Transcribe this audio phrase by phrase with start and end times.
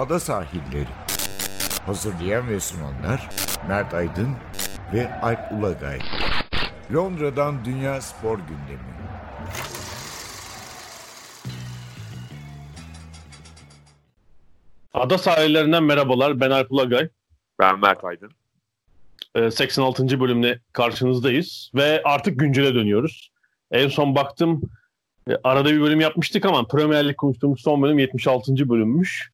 [0.00, 0.88] ada sahilleri.
[1.86, 3.30] Hazırlayan ve sunanlar
[3.68, 4.30] Mert Aydın
[4.94, 5.98] ve Alp Ulagay.
[6.94, 8.80] Londra'dan Dünya Spor Gündemi.
[14.94, 16.40] Ada sahillerinden merhabalar.
[16.40, 17.08] Ben Alp Ulagay.
[17.58, 18.30] Ben Mert Aydın.
[19.50, 20.04] 86.
[20.04, 23.30] Ee, bölümle karşınızdayız ve artık güncele dönüyoruz.
[23.70, 24.62] En son baktım
[25.30, 28.68] e, arada bir bölüm yapmıştık ama Premier Lig konuştuğumuz son bölüm 76.
[28.68, 29.30] bölümmüş.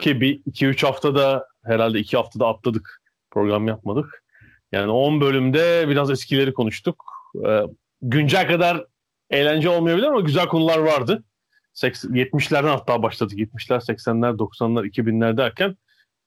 [0.00, 3.02] Ki bir 2-3 haftada herhalde 2 haftada atladık.
[3.30, 4.24] Program yapmadık.
[4.72, 7.04] Yani 10 bölümde biraz eskileri konuştuk.
[7.46, 7.62] Ee,
[8.02, 8.84] güncel kadar
[9.30, 11.24] eğlence olmayabilir ama güzel konular vardı.
[11.74, 13.38] 70'lerden hatta başladık.
[13.38, 15.76] 70'ler, 80'ler, 90'lar, 2000'ler derken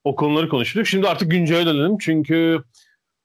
[0.03, 0.87] o konuları konuştuk.
[0.87, 1.97] Şimdi artık güncele dönelim.
[1.97, 2.63] Çünkü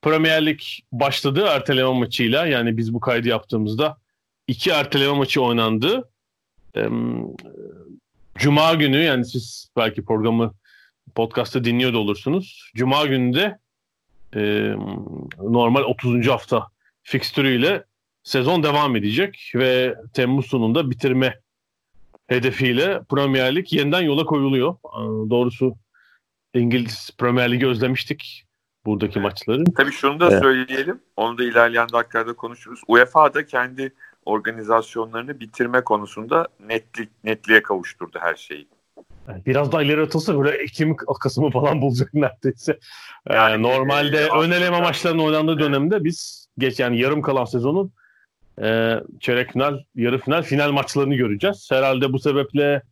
[0.03, 0.61] Premier Lig
[0.93, 2.47] başladı erteleme maçıyla.
[2.47, 3.99] Yani biz bu kaydı yaptığımızda
[4.47, 6.11] iki erteleme maçı oynandı.
[8.39, 10.55] Cuma günü yani siz belki programı
[11.15, 12.71] podcast'ta dinliyor da olursunuz.
[12.75, 13.59] Cuma günü de
[14.35, 14.41] e,
[15.39, 16.29] normal 30.
[16.29, 16.67] hafta
[17.03, 17.85] fikstürüyle
[18.23, 21.41] sezon devam edecek ve Temmuz sonunda bitirme
[22.27, 24.77] hedefiyle Premier Lig yeniden yola koyuluyor.
[25.31, 25.75] Doğrusu
[26.55, 28.45] İngiliz Premier Ligi özlemiştik
[28.87, 29.65] buradaki maçları.
[29.77, 30.43] Tabii şunu da evet.
[30.43, 31.01] söyleyelim.
[31.17, 32.81] Onu da ilerleyen dakikalarda konuşuruz.
[32.89, 38.69] UEFA da kendi organizasyonlarını bitirme konusunda netlik netliğe kavuşturdu her şeyi.
[39.47, 42.79] Biraz daha ileri atılsa böyle Ekim Kasım'ı falan bulacak neredeyse.
[43.31, 47.93] Yani, ee, normalde e, ön eleme maçlarının oynandığı dönemde biz geç yani yarım kalan sezonun
[48.63, 51.69] e, çeyrek final, yarı final, final maçlarını göreceğiz.
[51.71, 52.83] Herhalde bu sebeple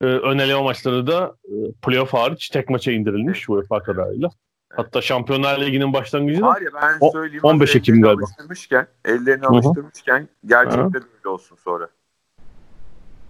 [0.00, 4.30] e, ön eleme maçları da e, playoff hariç tek maça indirilmiş UEFA kadarıyla.
[4.76, 7.44] Hatta Şampiyonlar Ligi'nin başlangıcı Var ya ben söyleyeyim.
[7.44, 8.24] 15 Ekim galiba.
[8.24, 11.88] Alıştırmışken, ellerini alıştırmışken gerçekten öyle olsun sonra.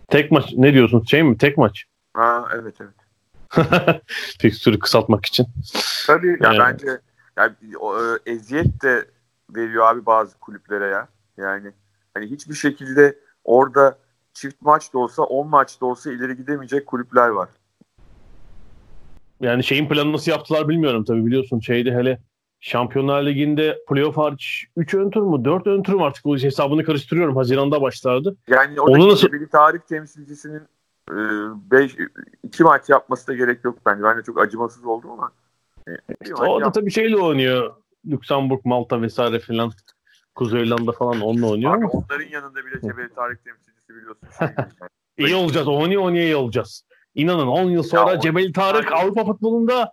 [0.09, 1.05] Tek maç ne diyorsun?
[1.05, 1.39] Şey mi?
[1.39, 1.85] Tek maç?
[2.15, 2.95] Ha evet evet.
[4.41, 5.47] Fikstürü kısaltmak için.
[6.07, 6.59] Tabii ya yani.
[6.59, 7.01] bence
[7.37, 9.09] yani, o, e, eziyet de
[9.57, 11.09] veriyor abi bazı kulüplere ya.
[11.37, 11.73] Yani
[12.15, 13.99] hani hiçbir şekilde orada
[14.33, 17.49] çift maç da olsa 10 maç da olsa ileri gidemeyecek kulüpler var.
[19.41, 22.19] Yani şeyin planı nasıl yaptılar bilmiyorum tabii biliyorsun şeyde hele
[22.61, 26.85] Şampiyonlar Ligi'nde playoff hariç 3 ön tur mu 4 ön tur mu artık o hesabını
[26.85, 27.37] karıştırıyorum.
[27.37, 28.37] Haziran'da başlardı.
[28.49, 29.33] Yani Onu nasıl...
[29.33, 30.63] bir tarih temsilcisinin
[31.11, 31.97] 5 e,
[32.43, 34.03] iki maç yapması da gerek yok bence.
[34.03, 35.31] Ben de çok acımasız oldum ama.
[35.89, 37.75] E, işte o da tabii şeyle oynuyor.
[38.07, 39.73] Lüksemburg, Malta vesaire filan.
[40.35, 44.29] Kuzey İrlanda falan onunla oynuyor Abi Onların yanında bile Cebeli tarih temsilcisi biliyorsun.
[45.19, 45.69] İyi olacağız.
[45.69, 46.85] Oynuyor oynuyor iyi olacağız.
[47.15, 49.93] İnanın 10 yıl sonra ya, Cebeli Tarık yani, Avrupa futbolunda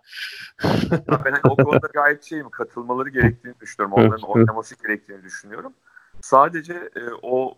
[1.24, 3.92] ben o konuda gayet şeyim katılmaları gerektiğini düşünüyorum.
[3.92, 5.72] Onların oynaması gerektiğini düşünüyorum.
[6.20, 7.54] Sadece e, o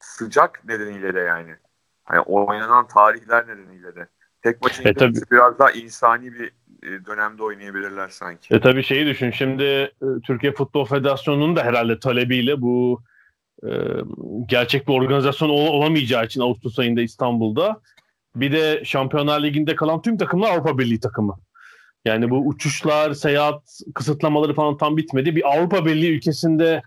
[0.00, 1.54] sıcak nedeniyle de yani.
[2.04, 4.08] Hani oynanan tarihler nedeniyle de.
[4.42, 5.18] Tek maçın e, tabii.
[5.30, 6.52] biraz daha insani bir
[6.82, 8.54] e, dönemde oynayabilirler sanki.
[8.54, 9.30] E tabii şeyi düşün.
[9.30, 13.02] Şimdi e, Türkiye Futbol Federasyonu'nun da herhalde talebiyle bu
[13.62, 13.70] e,
[14.46, 17.80] gerçek bir organizasyon ol, olamayacağı için Ağustos ayında İstanbul'da
[18.36, 21.38] bir de Şampiyonlar Ligi'nde kalan tüm takımlar Avrupa Birliği takımı.
[22.04, 25.36] Yani bu uçuşlar, seyahat kısıtlamaları falan tam bitmedi.
[25.36, 26.82] Bir Avrupa Birliği ülkesinde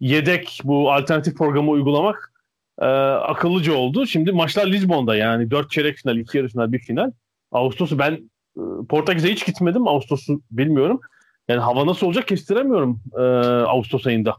[0.00, 2.32] yedek bu alternatif programı uygulamak
[2.78, 4.06] e, akıllıca oldu.
[4.06, 7.12] Şimdi maçlar Lizbon'da yani dört çeyrek final, iki yarı final, bir final.
[7.52, 9.88] Ağustos'u ben e, Portekiz'e hiç gitmedim.
[9.88, 11.00] Ağustos'u bilmiyorum.
[11.48, 13.22] Yani hava nasıl olacak kestiremiyorum e,
[13.66, 14.36] Ağustos ayında.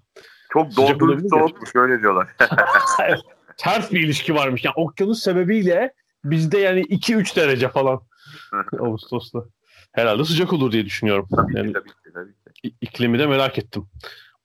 [0.53, 2.27] Çok doldurucu soğukmuş öyle diyorlar.
[3.57, 4.65] Ters bir ilişki varmış.
[4.65, 5.93] Yani okyanus sebebiyle
[6.25, 8.01] Bizde yani 2-3 derece falan
[8.79, 9.45] Ağustos'ta.
[9.91, 11.27] Herhalde sıcak olur diye düşünüyorum.
[11.35, 12.75] Tabii yani, tabii ki, tabii ki.
[12.81, 13.87] İklimi de merak ettim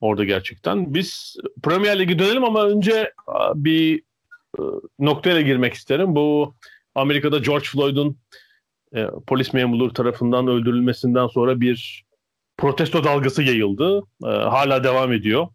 [0.01, 0.93] orada gerçekten.
[0.93, 3.13] Biz Premier Lig'e dönelim ama önce
[3.55, 4.03] bir
[4.59, 4.61] e,
[4.99, 6.15] noktaya girmek isterim.
[6.15, 6.55] Bu
[6.95, 8.17] Amerika'da George Floyd'un
[8.95, 12.05] e, polis memuru tarafından öldürülmesinden sonra bir
[12.57, 14.03] protesto dalgası yayıldı.
[14.23, 15.47] E, hala devam ediyor.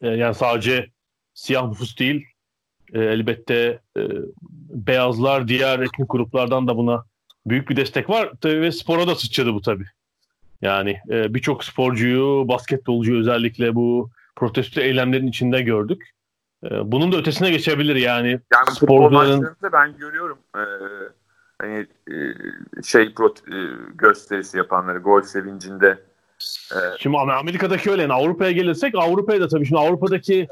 [0.00, 0.90] E, yani sadece
[1.34, 2.26] siyah nüfus değil,
[2.92, 4.02] e, elbette e,
[4.70, 7.04] beyazlar, diğer etnik gruplardan da buna
[7.46, 8.30] büyük bir destek var.
[8.40, 9.86] Tabii ve spora da sıçradı bu tabii.
[10.62, 16.10] Yani e, birçok sporcuyu, basketbolcuyu özellikle bu protesto eylemlerin içinde gördük.
[16.64, 18.28] E, bunun da ötesine geçebilir yani.
[18.28, 19.56] Yani sporcuların...
[19.72, 20.64] ben görüyorum e,
[21.58, 22.16] hani e,
[22.82, 23.56] şey pro, e,
[23.94, 25.98] gösterisi yapanları gol sevincinde.
[26.72, 28.02] E, şimdi Amerika'daki öyle.
[28.02, 30.48] Yani Avrupa'ya gelirsek Avrupa'ya da tabii şimdi Avrupa'daki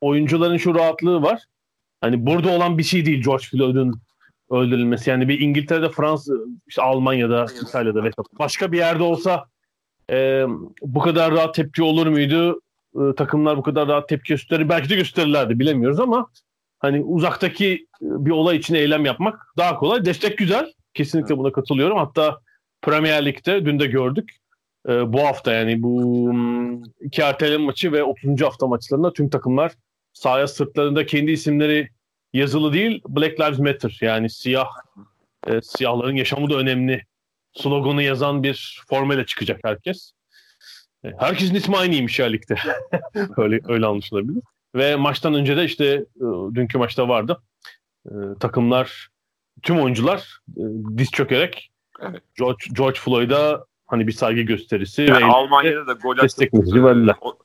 [0.00, 1.44] oyuncuların şu rahatlığı var.
[2.00, 4.00] Hani burada olan bir şey değil George Floyd'un
[4.50, 5.10] öldürülmesi.
[5.10, 6.32] Yani bir İngiltere'de, Fransa,
[6.66, 8.28] işte Almanya'da, İtalya'da vesaire.
[8.38, 9.44] Başka bir yerde olsa
[10.10, 10.44] e,
[10.82, 12.60] bu kadar rahat tepki olur muydu?
[12.94, 14.68] E, takımlar bu kadar rahat tepki gösterir.
[14.68, 16.26] Belki de gösterirlerdi bilemiyoruz ama
[16.78, 20.04] hani uzaktaki bir olay için eylem yapmak daha kolay.
[20.04, 21.98] Destek güzel Kesinlikle buna katılıyorum.
[21.98, 22.40] Hatta
[22.82, 24.36] Premier Lig'de dün de gördük.
[24.88, 28.42] Ee, bu hafta yani bu hmm, iki erteleme maçı ve 30.
[28.42, 29.72] hafta maçlarında tüm takımlar
[30.18, 31.88] sahaya sırtlarında kendi isimleri
[32.32, 34.68] yazılı değil Black Lives Matter yani siyah
[35.46, 37.04] e, siyahların yaşamı da önemli
[37.52, 40.12] sloganı yazan bir formayla çıkacak herkes.
[41.04, 42.56] E, herkesin ismi aynıymış ya ligde.
[43.36, 44.42] öyle, öyle anlaşılabilir.
[44.74, 45.84] Ve maçtan önce de işte
[46.16, 47.42] e, dünkü maçta vardı.
[48.06, 49.08] E, takımlar,
[49.62, 50.62] tüm oyuncular e,
[50.98, 51.70] diz çökerek.
[52.38, 56.28] George, George Floyd'a hani bir saygı gösterisi yani ve Almanya'da da gol atıp.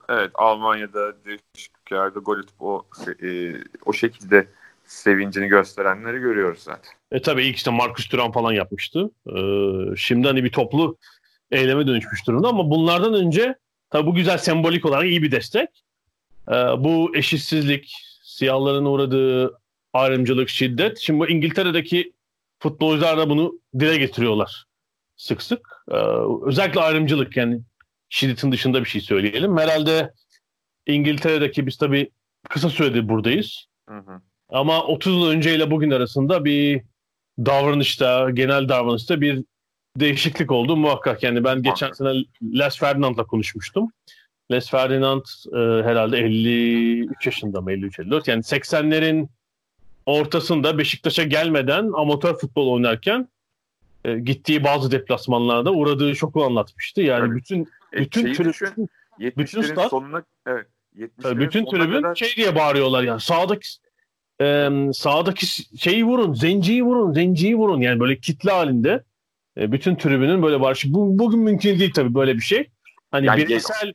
[0.08, 2.86] Evet Almanya'da değişiklerde gol atıp o
[3.22, 3.54] e,
[3.84, 4.46] o şekilde
[4.84, 6.92] sevincini gösterenleri görüyoruz zaten.
[7.12, 9.10] E tabii ilk işte Marcus Thuram falan yapmıştı.
[9.26, 10.96] Ee, şimdi hani bir toplu
[11.50, 13.54] eyleme dönüşmüş durumda ama bunlardan önce
[13.90, 15.68] tabii bu güzel sembolik olarak iyi bir destek.
[16.48, 19.60] Ee, bu eşitsizlik, siyahların uğradığı
[19.92, 20.98] ayrımcılık, şiddet.
[20.98, 22.12] Şimdi bu İngiltere'deki
[22.58, 24.66] futbolcular da bunu dile getiriyorlar
[25.16, 25.68] sık sık.
[25.90, 25.96] Ee,
[26.46, 27.60] özellikle ayrımcılık yani
[28.08, 29.58] şiddetin dışında bir şey söyleyelim.
[29.58, 30.12] Herhalde
[30.86, 32.10] İngiltere'deki biz tabii
[32.48, 33.66] kısa süredir buradayız.
[33.88, 34.20] Hı hı.
[34.48, 36.82] Ama 30 yıl önceyle bugün arasında bir
[37.38, 39.44] davranışta, genel davranışta bir
[39.96, 41.22] değişiklik oldu muhakkak.
[41.22, 43.90] Yani ben geçen sene Les Ferdinand'la konuşmuştum.
[44.50, 49.28] Les Ferdinand e, herhalde 53 yaşında mı 53-54 yani 80'lerin
[50.06, 53.28] ortasında Beşiktaş'a gelmeden amatör futbol oynarken
[54.04, 57.02] e, gittiği bazı deplasmanlarda uğradığı şoku anlatmıştı.
[57.02, 57.36] Yani evet.
[57.36, 60.66] bütün e, bütün e, tribün bütün stat sonuna evet
[61.22, 62.14] bütün tribün kadar...
[62.14, 63.68] şey diye bağırıyorlar yani sağdaki
[64.40, 65.46] e, sağdaki
[65.78, 67.80] şeyi vurun, zenciyi vurun, zenciyi vurun.
[67.80, 69.04] Yani böyle kitle halinde
[69.58, 70.94] e, bütün tribünün böyle bağırışı.
[70.94, 72.70] Bu, bugün mümkün değil tabii böyle bir şey.
[73.10, 73.92] Hani yani bireysel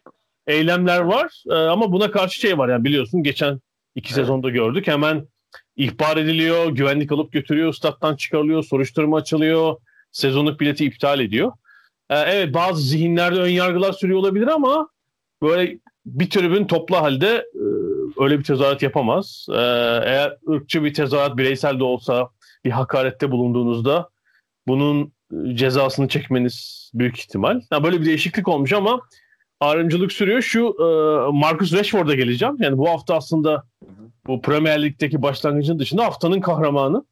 [0.48, 3.60] eylemler var e, ama buna karşı şey var yani biliyorsun geçen
[3.96, 4.16] iki evet.
[4.16, 4.88] sezonda gördük.
[4.88, 5.28] Hemen
[5.76, 9.76] ihbar ediliyor, güvenlik alıp götürüyor, stat'tan çıkarılıyor, soruşturma açılıyor,
[10.12, 11.52] sezonluk bileti iptal ediyor.
[12.10, 14.90] E, evet bazı zihinlerde ön yargılar sürüyor olabilir ama
[15.42, 17.64] böyle bir tribün toplu halde e,
[18.20, 19.48] öyle bir tezahürat yapamaz.
[19.50, 19.56] Ee,
[20.06, 22.30] eğer ırkçı bir tezahürat bireysel de olsa
[22.66, 24.10] bir hakarette bulunduğunuzda
[24.68, 27.62] bunun e, cezasını çekmeniz büyük ihtimal.
[27.72, 29.02] Yani böyle bir değişiklik olmuş ama
[29.60, 30.42] ayrımcılık sürüyor.
[30.42, 30.86] Şu e,
[31.32, 32.58] Marcus Rashford'a geleceğim.
[32.60, 33.64] Yani bu hafta aslında
[34.28, 37.06] bu Premier Lig'deki başlangıcın dışında haftanın kahramanı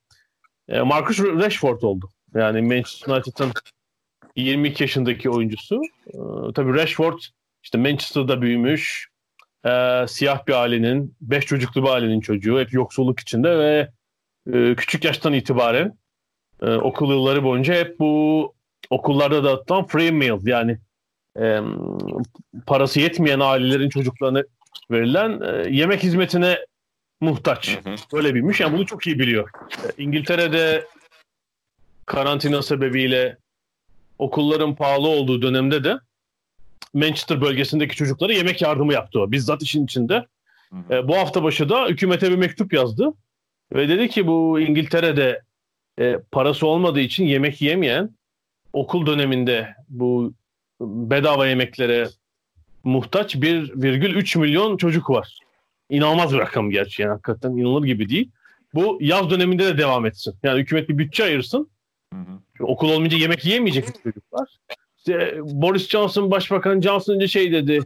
[0.70, 2.10] e, Marcus Rashford oldu.
[2.36, 3.52] Yani Manchester United'ın
[4.36, 5.82] 22 yaşındaki oyuncusu.
[6.08, 6.18] E,
[6.56, 7.20] tabii Rashford
[7.64, 9.08] işte Manchester'da büyümüş
[9.66, 12.60] e, siyah bir ailenin, beş çocuklu bir ailenin çocuğu.
[12.60, 13.90] Hep yoksulluk içinde ve
[14.54, 15.98] e, küçük yaştan itibaren
[16.62, 18.54] e, okul yılları boyunca hep bu
[18.90, 20.78] okullarda dağıtılan free meal yani
[21.40, 21.60] e,
[22.66, 24.44] parası yetmeyen ailelerin çocuklarına
[24.92, 26.58] verilen e, yemek hizmetine
[27.22, 27.78] muhtaç.
[27.84, 27.96] Hı hı.
[28.14, 28.60] Böyle bilmiş.
[28.60, 29.50] Yani bunu çok iyi biliyor.
[29.72, 30.86] E, İngiltere'de
[32.08, 33.38] karantina sebebiyle
[34.20, 36.00] okulların pahalı olduğu dönemde de
[36.94, 39.32] Manchester bölgesindeki çocuklara yemek yardımı yaptı o.
[39.32, 40.26] Bizzat işin içinde.
[40.90, 43.14] E, bu hafta başı da hükümete bir mektup yazdı.
[43.74, 45.42] Ve dedi ki bu İngiltere'de
[46.00, 48.10] e, parası olmadığı için yemek yemeyen
[48.74, 50.34] okul döneminde bu
[50.82, 52.08] bedava yemeklere
[52.84, 55.40] muhtaç 1,3 milyon çocuk var.
[55.90, 58.32] İnanılmaz bir rakam gerçi yani hakikaten inanılır gibi değil.
[58.74, 60.36] Bu yaz döneminde de devam etsin.
[60.44, 61.70] Yani hükümet bir bütçe ayırsın.
[62.14, 62.64] Hı hı.
[62.66, 64.58] Okul olmayınca yemek yiyemeyecek çocuklar
[65.08, 67.80] işte Boris Johnson Başbakan Johnson önce şey dedi.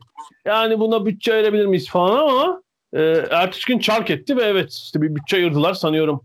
[0.46, 2.64] Yani buna bütçe ayırabilir miyiz falan ama
[2.94, 3.02] e,
[3.32, 6.22] ertesi gün çark etti ve evet işte bir bütçe ayırdılar sanıyorum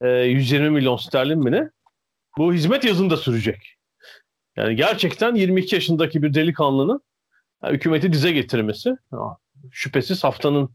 [0.00, 1.70] e, 120 milyon sterlin mi ne?
[2.38, 3.76] Bu hizmet yazında sürecek.
[4.56, 7.00] Yani gerçekten 22 yaşındaki bir delikanlının
[7.62, 8.96] yani hükümeti dize getirmesi
[9.70, 10.70] şüphesiz haftanın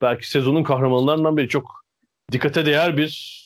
[0.00, 1.84] belki sezonun kahramanlarından biri çok
[2.32, 3.41] dikkate değer bir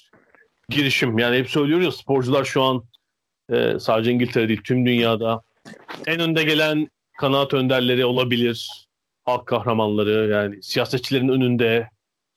[0.68, 1.18] girişim.
[1.18, 2.84] Yani hep söylüyoruz ya sporcular şu an
[3.52, 5.42] e, sadece İngiltere değil tüm dünyada
[6.06, 8.86] en önde gelen kanaat önderleri olabilir.
[9.24, 11.88] Halk kahramanları yani siyasetçilerin önünde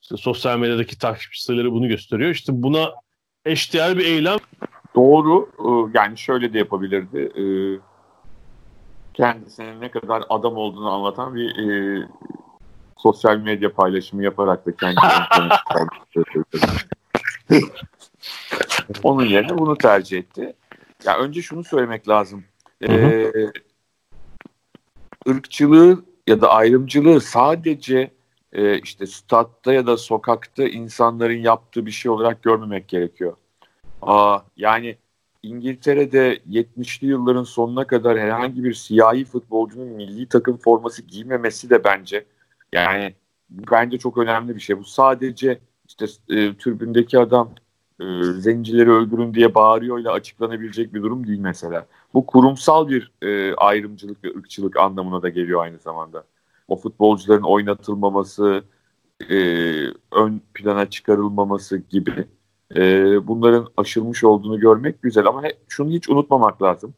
[0.01, 2.31] işte sosyal medyadaki takipçileri bunu gösteriyor.
[2.31, 2.93] İşte buna
[3.45, 4.37] eşdeğer bir eylem.
[4.95, 5.49] Doğru.
[5.59, 7.19] Ee, yani şöyle de yapabilirdi.
[7.19, 7.43] Ee,
[9.13, 12.07] kendisine ne kadar adam olduğunu anlatan bir e,
[12.97, 15.49] sosyal medya paylaşımı yaparak da kendisine
[19.03, 20.53] Onun yerine bunu tercih etti.
[21.05, 22.43] Ya önce şunu söylemek lazım.
[22.89, 23.31] Ee,
[25.29, 28.11] ırkçılığı ya da ayrımcılığı sadece
[28.53, 33.33] e, işte statta ya da sokakta insanların yaptığı bir şey olarak görmemek gerekiyor.
[34.01, 34.97] Aa, yani
[35.43, 42.25] İngiltere'de 70'li yılların sonuna kadar herhangi bir siyahi futbolcunun milli takım forması giymemesi de bence
[42.73, 43.13] yani
[43.49, 44.77] bence çok önemli bir şey.
[44.77, 47.51] Bu sadece işte e, türbündeki adam
[47.99, 51.85] e, zencileri öldürün diye bağırıyorla açıklanabilecek bir durum değil mesela.
[52.13, 56.23] Bu kurumsal bir e, ayrımcılık ve ırkçılık anlamına da geliyor aynı zamanda.
[56.67, 58.63] O futbolcuların oynatılmaması,
[59.29, 59.35] e,
[60.11, 62.27] ön plana çıkarılmaması gibi
[62.75, 62.81] e,
[63.27, 66.93] bunların aşılmış olduğunu görmek güzel ama he, şunu hiç unutmamak lazım.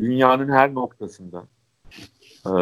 [0.00, 1.44] Dünyanın her noktasında
[2.46, 2.52] e,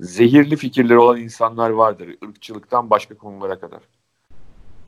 [0.00, 2.16] zehirli fikirleri olan insanlar vardır.
[2.24, 3.80] ırkçılıktan başka konulara kadar.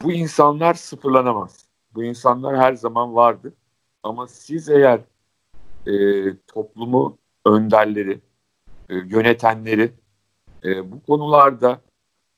[0.03, 1.68] Bu insanlar sıfırlanamaz.
[1.99, 3.53] Bu insanlar her zaman vardır.
[4.03, 5.01] Ama siz eğer
[5.87, 5.93] e,
[6.47, 8.21] toplumu önderleri,
[8.89, 9.93] e, yönetenleri
[10.65, 11.81] e, bu konularda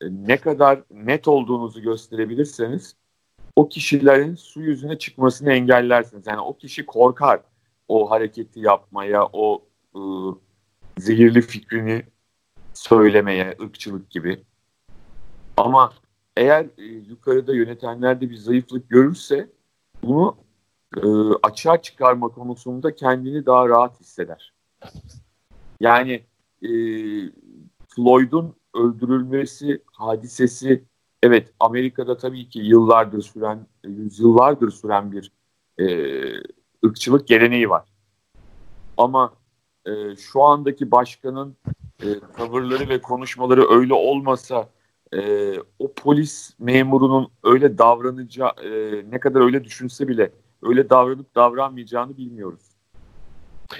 [0.01, 2.95] e, ne kadar net olduğunuzu gösterebilirseniz
[3.55, 6.27] o kişilerin su yüzüne çıkmasını engellersiniz.
[6.27, 7.41] Yani o kişi korkar
[7.87, 9.65] o hareketi yapmaya, o
[9.95, 9.99] e,
[10.97, 12.03] zehirli fikrini
[12.73, 14.43] söylemeye, ırkçılık gibi.
[15.57, 15.93] Ama
[16.37, 19.49] eğer e, yukarıda yönetenlerde bir zayıflık görürse
[20.03, 20.37] bunu
[20.97, 21.01] e,
[21.43, 24.53] açığa çıkarma konusunda kendini daha rahat hisseder.
[25.79, 26.23] Yani
[26.61, 26.69] e,
[27.87, 30.83] Floyd'un öldürülmesi hadisesi
[31.23, 35.31] evet Amerika'da tabii ki yıllardır süren, yüzyıllardır süren bir
[35.79, 35.85] e,
[36.85, 37.85] ırkçılık geleneği var.
[38.97, 39.33] Ama
[39.85, 41.57] e, şu andaki başkanın
[42.03, 42.07] e,
[42.37, 44.69] tavırları ve konuşmaları öyle olmasa
[45.15, 48.69] e, o polis memurunun öyle davranacağı e,
[49.11, 50.31] ne kadar öyle düşünse bile
[50.63, 52.61] öyle davranıp davranmayacağını bilmiyoruz.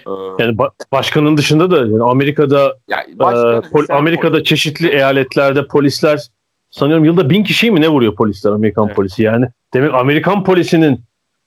[0.07, 4.43] Ee, yani ba- başkanın dışında da yani Amerika'da yani e, pol- Amerika'da polis.
[4.43, 6.27] çeşitli eyaletlerde polisler
[6.69, 8.95] sanıyorum yılda bin kişiyi mi ne vuruyor polisler Amerikan evet.
[8.95, 9.45] polisi yani.
[9.73, 10.99] Demek Amerikan polisinin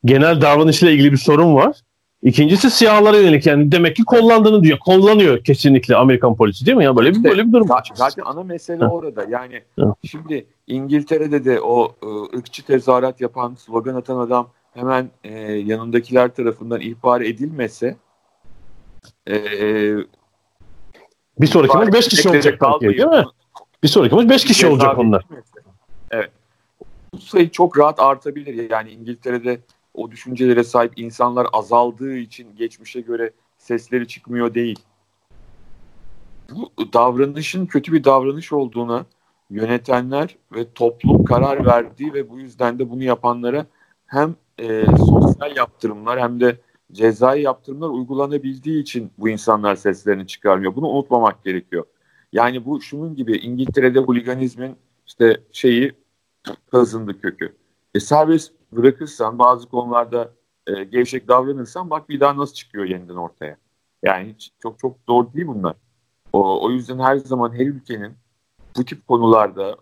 [0.04, 1.76] genel davranışıyla ilgili bir sorun var.
[2.24, 4.78] İkincisi siyahlara yönelik yani demek ki kullandığını diyor.
[4.78, 7.68] Kullanıyor kesinlikle Amerikan polisi değil mi ya böyle bir böyle bir durum.
[7.68, 9.24] Zaten, zaten ana mesele orada.
[9.28, 9.62] Yani
[10.04, 16.80] şimdi İngiltere'de de o ıı, ırkçı tezahürat yapan, slogan atan adam hemen e, yanındakiler tarafından
[16.80, 17.96] ihbar edilmese
[19.28, 19.34] e,
[21.40, 23.24] bir sonraki maç 5 kişi olacak belki değil mi?
[23.82, 25.24] Bir sonraki maç 5 kişi olacak onlar.
[26.10, 26.30] Evet.
[27.14, 28.70] Bu sayı çok rahat artabilir.
[28.70, 29.60] Yani İngiltere'de
[29.94, 34.78] o düşüncelere sahip insanlar azaldığı için geçmişe göre sesleri çıkmıyor değil.
[36.50, 39.06] Bu davranışın kötü bir davranış olduğuna
[39.50, 43.66] yönetenler ve toplum karar verdiği ve bu yüzden de bunu yapanlara
[44.06, 46.60] hem e, sosyal yaptırımlar hem de
[46.92, 50.76] cezai yaptırımlar uygulanabildiği için bu insanlar seslerini çıkarmıyor.
[50.76, 51.84] Bunu unutmamak gerekiyor.
[52.32, 55.92] Yani bu şunun gibi İngiltere'de huliganizmin işte şeyi
[56.70, 57.56] kazındı kökü.
[57.94, 60.32] E, serbest bırakırsan bazı konularda
[60.66, 63.56] e, gevşek davranırsan bak bir daha nasıl çıkıyor yeniden ortaya.
[64.02, 65.76] Yani hiç, çok çok doğru değil bunlar.
[66.32, 68.12] O, o yüzden her zaman her ülkenin
[68.76, 69.76] bu tip konularda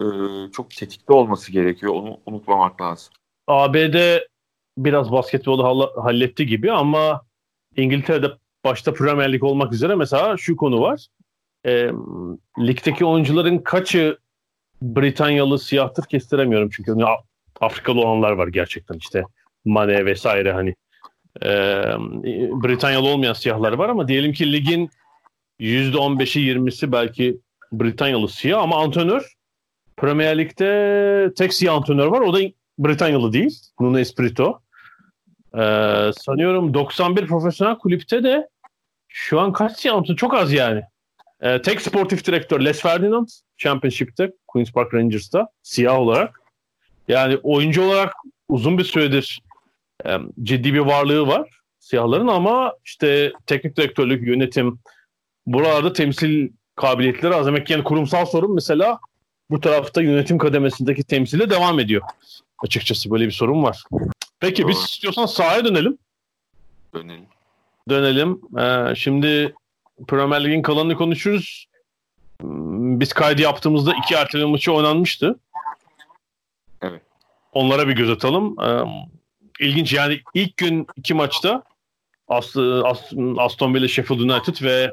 [0.00, 0.06] e,
[0.52, 1.94] çok tetikte olması gerekiyor.
[1.94, 3.12] Onu unutmamak lazım.
[3.46, 4.18] ABD
[4.78, 7.22] biraz basketbolu halletti gibi ama
[7.76, 8.26] İngiltere'de
[8.64, 11.06] başta Premier Lig olmak üzere mesela şu konu var.
[11.66, 11.90] E,
[12.58, 14.18] ligdeki oyuncuların kaçı
[14.82, 16.98] Britanyalı siyahtır kestiremiyorum çünkü
[17.60, 19.24] Afrikalı olanlar var gerçekten işte
[19.64, 20.74] Mane vesaire hani
[21.42, 21.48] e,
[22.62, 24.90] Britanyalı olmayan siyahlar var ama diyelim ki ligin
[25.60, 27.40] %15'i 20'si belki
[27.72, 29.32] Britanyalı siyah ama antrenör
[29.96, 32.38] Premier Lig'de tek siyah antrenör var o da
[32.78, 34.60] Britanyalı değil Nuno Espirito.
[35.54, 38.48] Ee, sanıyorum 91 profesyonel kulüpte de
[39.08, 40.82] şu an kaç siyah antrenör çok az yani.
[41.40, 46.40] Ee, tek sportif direktör Les Ferdinand Championship'te Queen's Park Rangers'ta siyah olarak.
[47.08, 48.14] Yani oyuncu olarak
[48.48, 49.40] uzun bir süredir
[50.06, 51.48] e, ciddi bir varlığı var
[51.84, 54.78] siyahların ama işte teknik direktörlük, yönetim
[55.46, 57.46] buralarda temsil kabiliyetleri az.
[57.46, 58.98] Demek yani kurumsal sorun mesela
[59.50, 62.02] bu tarafta yönetim kademesindeki temsile devam ediyor.
[62.58, 63.82] Açıkçası böyle bir sorun var.
[64.40, 64.70] Peki Doğru.
[64.70, 65.98] biz istiyorsan sahaya dönelim.
[66.94, 67.26] Dönelim.
[67.88, 68.40] Dönelim.
[68.58, 69.54] Ee, şimdi
[70.08, 71.66] Premier Lig'in kalanını konuşuruz.
[73.00, 75.38] Biz kaydı yaptığımızda iki erteleme maçı oynanmıştı.
[77.54, 78.56] Onlara bir göz atalım.
[78.60, 78.80] Ee,
[79.60, 81.62] ilginç yani ilk gün iki maçta
[83.38, 84.92] Aston Villa, Sheffield United ve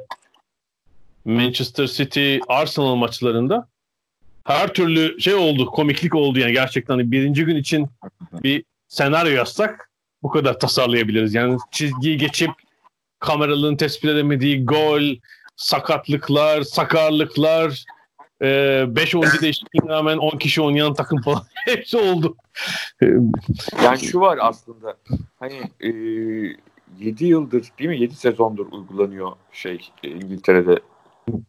[1.25, 3.67] Manchester City Arsenal maçlarında
[4.43, 7.87] her türlü şey oldu, komiklik oldu yani gerçekten hani birinci gün için
[8.43, 9.91] bir senaryo yazsak
[10.23, 11.33] bu kadar tasarlayabiliriz.
[11.33, 12.51] Yani çizgiyi geçip
[13.19, 15.01] kameralığın tespit edemediği gol,
[15.55, 17.85] sakatlıklar, sakarlıklar,
[18.41, 22.35] 5 e, oyuncu değişikliğine rağmen 10 kişi oynayan takım falan hepsi oldu.
[23.83, 24.97] yani şu var aslında
[25.39, 25.89] hani e,
[26.99, 30.79] 7 yıldır değil mi 7 sezondur uygulanıyor şey İngiltere'de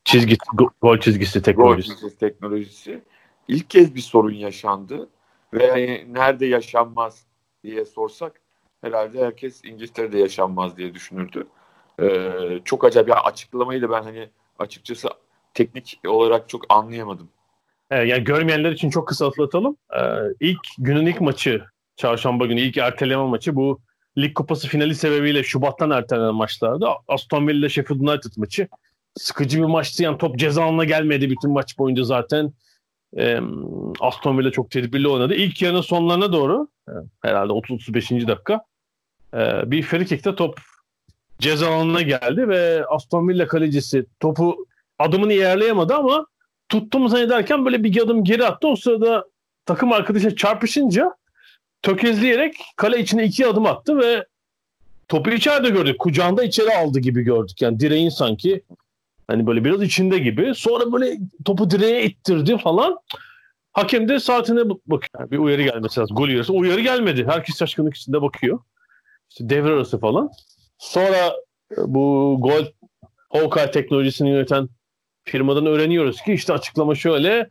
[0.05, 0.37] çizgi
[0.83, 1.89] gol çizgisi teknolojisi.
[1.89, 3.03] Gol çizgisi teknolojisi.
[3.49, 5.09] İlk kez bir sorun yaşandı
[5.55, 7.27] ve hani nerede yaşanmaz
[7.65, 8.41] diye sorsak
[8.81, 11.47] herhalde herkes İngiltere'de yaşanmaz diye düşünürdü.
[12.01, 13.09] Ee, çok acayip.
[13.09, 15.09] Ya açıklamayı da ben hani açıkçası
[15.55, 17.29] teknik olarak çok anlayamadım.
[17.91, 19.77] Evet, yani görmeyenler için çok kısa atlatalım.
[19.97, 20.01] Ee,
[20.41, 21.65] ilk günün ilk maçı,
[21.97, 23.81] çarşamba günü ilk erteleme maçı bu
[24.19, 26.87] Lig Kupası finali sebebiyle Şubat'tan ertelenen maçlardı.
[27.09, 28.69] Aston Villa Sheffield United maçı.
[29.17, 30.03] Sıkıcı bir maçtı.
[30.03, 32.53] Yani top ceza gelmedi bütün maç boyunca zaten.
[33.17, 33.41] Ee,
[34.01, 35.35] Aston Villa çok tedbirli oynadı.
[35.35, 36.69] İlk yarının sonlarına doğru
[37.23, 38.29] herhalde 30-35.
[38.29, 38.65] dakika
[39.35, 40.61] e, bir frikikte top
[41.39, 44.67] ceza alanına geldi ve Aston Villa kalecisi topu
[45.03, 46.27] adımını yerleyemedi ama
[46.69, 48.69] tuttum zannederken böyle bir adım geri attı.
[48.69, 49.25] O sırada
[49.67, 51.13] takım arkadaşı çarpışınca
[51.83, 54.27] tökezleyerek kale içine iki adım attı ve
[55.09, 55.99] topu içeride gördük.
[55.99, 57.63] Kucağında içeri aldı gibi gördük.
[57.63, 58.63] Yani direğin sanki
[59.27, 60.55] hani böyle biraz içinde gibi.
[60.55, 62.99] Sonra böyle topu direğe ittirdi falan.
[63.73, 65.31] Hakem de saatine bakıyor.
[65.31, 66.17] Bir uyarı gelmesi lazım.
[66.17, 66.53] Gol uyarısı.
[66.53, 67.27] Uyarı gelmedi.
[67.27, 68.61] Herkes şaşkınlık içinde bakıyor.
[69.31, 70.31] İşte devre arası falan.
[70.79, 71.33] Sonra
[71.77, 72.65] bu gol
[73.31, 74.69] Hawkeye teknolojisini yöneten
[75.25, 77.51] firmadan öğreniyoruz ki işte açıklama şöyle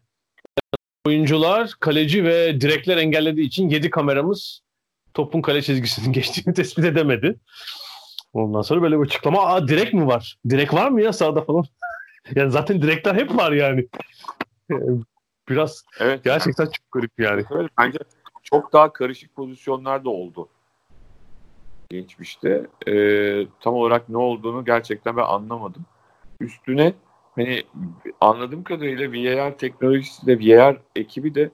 [1.06, 4.62] oyuncular, kaleci ve direkler engellediği için 7 kameramız
[5.14, 7.40] topun kale çizgisinin geçtiğini tespit edemedi.
[8.34, 9.46] Ondan sonra böyle bir açıklama.
[9.46, 10.38] Aa direk mi var?
[10.50, 11.66] Direk var mı ya sağda falan?
[12.36, 13.88] yani zaten direkler hep var yani.
[15.50, 17.44] Biraz evet, gerçekten çok garip yani.
[17.52, 18.00] Evet, bence
[18.44, 20.48] çok daha karışık pozisyonlar da oldu.
[21.90, 22.68] Geçmişte.
[22.88, 25.86] Ee, tam olarak ne olduğunu gerçekten ben anlamadım.
[26.40, 26.94] Üstüne
[27.36, 27.64] hani
[28.22, 31.52] anladığım kadarıyla VAR teknolojisi de VAR ekibi de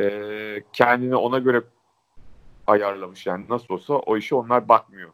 [0.00, 1.62] e, kendini ona göre
[2.66, 5.10] ayarlamış yani nasıl olsa o işi onlar bakmıyor.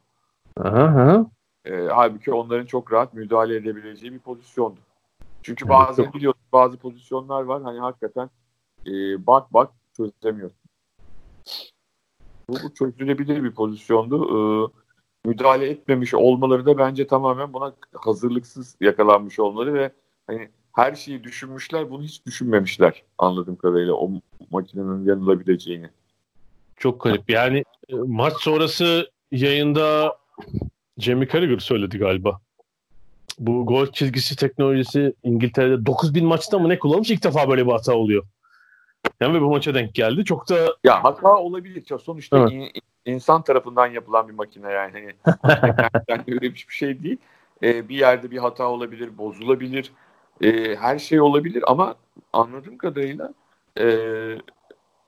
[0.60, 1.26] Aha.
[1.64, 4.80] E, halbuki onların çok rahat müdahale edebileceği bir pozisyondu.
[5.42, 6.14] Çünkü bazı evet.
[6.14, 8.30] biliyorsun bazı pozisyonlar var hani hakikaten
[8.86, 8.90] e,
[9.26, 10.58] bak bak çözemiyorsun.
[12.48, 14.26] Bu, bu çözülebilir bir pozisyondu.
[14.28, 14.38] E,
[15.28, 19.92] müdahale etmemiş olmaları da bence tamamen buna hazırlıksız yakalanmış olmaları ve
[20.26, 24.10] hani her şeyi düşünmüşler bunu hiç düşünmemişler anladığım kadarıyla o
[24.50, 25.90] makinenin yanılabileceğini.
[26.76, 27.30] Çok garip.
[27.30, 30.16] Yani e, maç sonrası yayında
[30.98, 32.40] Jamie Carragher söyledi galiba.
[33.38, 37.94] Bu gol çizgisi teknolojisi İngiltere'de 9000 maçta mı ne kullanmış ilk defa böyle bir hata
[37.94, 38.24] oluyor.
[39.20, 40.24] Yani ve bu maça denk geldi.
[40.24, 41.84] Çok da ya hata olabilir.
[42.02, 42.52] Sonuçta evet.
[42.52, 42.70] in,
[43.04, 45.12] insan tarafından yapılan bir makine yani.
[46.08, 47.18] Hani üremiş bir şey değil.
[47.62, 49.92] Ee, bir yerde bir hata olabilir, bozulabilir.
[50.42, 51.94] Ee, her şey olabilir ama
[52.32, 53.34] anladığım kadarıyla
[53.80, 53.86] e,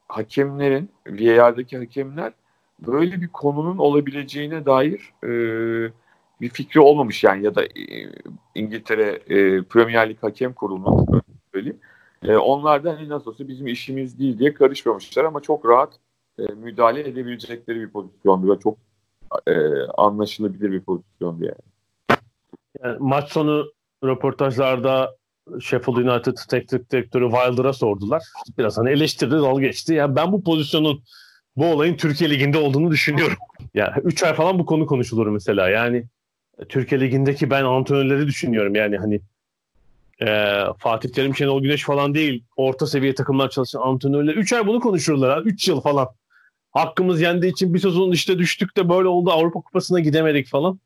[0.09, 2.33] hakemlerin, VAR'daki hakemler
[2.87, 5.29] böyle bir konunun olabileceğine dair e,
[6.41, 7.69] bir fikri olmamış yani ya da e,
[8.55, 11.23] İngiltere e, Premier Lig Hakem Kurulu'nun
[11.55, 11.81] söyleyeyim.
[12.23, 15.99] E, onlar da hani nasıl olsa bizim işimiz değil diye karışmamışlar ama çok rahat
[16.39, 18.79] e, müdahale edebilecekleri bir pozisyondu ve çok
[19.47, 22.19] e, anlaşılabilir bir pozisyondu yani.
[22.83, 22.97] yani.
[23.01, 23.73] Maç sonu
[24.05, 25.17] röportajlarda
[25.61, 28.23] Sheffield United teknik direktörü Wilder'a sordular.
[28.59, 29.95] Biraz hani eleştirdi, dal geçti.
[29.95, 31.03] Yani ben bu pozisyonun
[31.57, 33.37] bu olayın Türkiye Ligi'nde olduğunu düşünüyorum.
[33.75, 35.69] Ya yani 3 ay falan bu konu konuşulur mesela.
[35.69, 36.05] Yani
[36.69, 38.75] Türkiye Ligi'ndeki ben antrenörleri düşünüyorum.
[38.75, 39.21] Yani hani
[40.23, 42.45] e, Fatih Terim, Şenol Güneş falan değil.
[42.57, 44.35] Orta seviye takımlar çalışan antrenörler.
[44.35, 45.43] 3 ay bunu konuşurlar.
[45.43, 46.09] 3 yıl falan.
[46.71, 49.31] Hakkımız yendiği için bir sezon işte düştük de böyle oldu.
[49.31, 50.81] Avrupa Kupası'na gidemedik falan.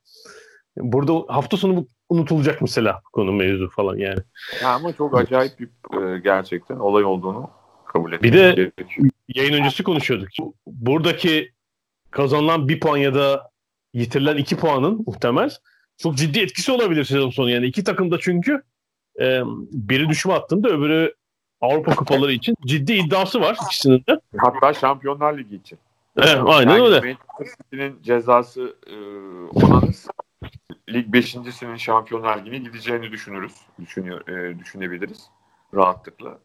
[0.77, 4.19] Burada hafta sonu unutulacak mesela konu mevzu falan yani.
[4.63, 5.69] Ya ama çok acayip bir
[6.01, 7.51] e, gerçekten olay olduğunu
[7.87, 9.11] kabul etmek Bir de gerekiyor.
[9.29, 10.29] yayın öncesi konuşuyorduk.
[10.67, 11.53] Buradaki
[12.11, 13.51] kazanılan bir puan ya da
[13.95, 15.51] yitirilen iki puanın muhtemel
[15.97, 17.51] çok ciddi etkisi olabilir sezon sonu.
[17.51, 18.63] Yani iki takım da çünkü
[19.21, 19.43] e,
[19.73, 21.15] biri düşme hattında öbürü
[21.61, 24.21] Avrupa kupaları için ciddi iddiası var ikisinin de.
[24.37, 25.79] Hatta Şampiyonlar Ligi için.
[26.17, 27.01] Evet, aynen yani öyle.
[27.01, 28.95] Manchester City'nin cezası e,
[29.65, 30.09] onanız
[30.89, 33.57] lig beşincisinin Şampiyonlar Ligi'ne gideceğini düşünürüz.
[33.81, 35.31] Düşünüyor, e, düşünebiliriz
[35.75, 36.39] rahatlıkla.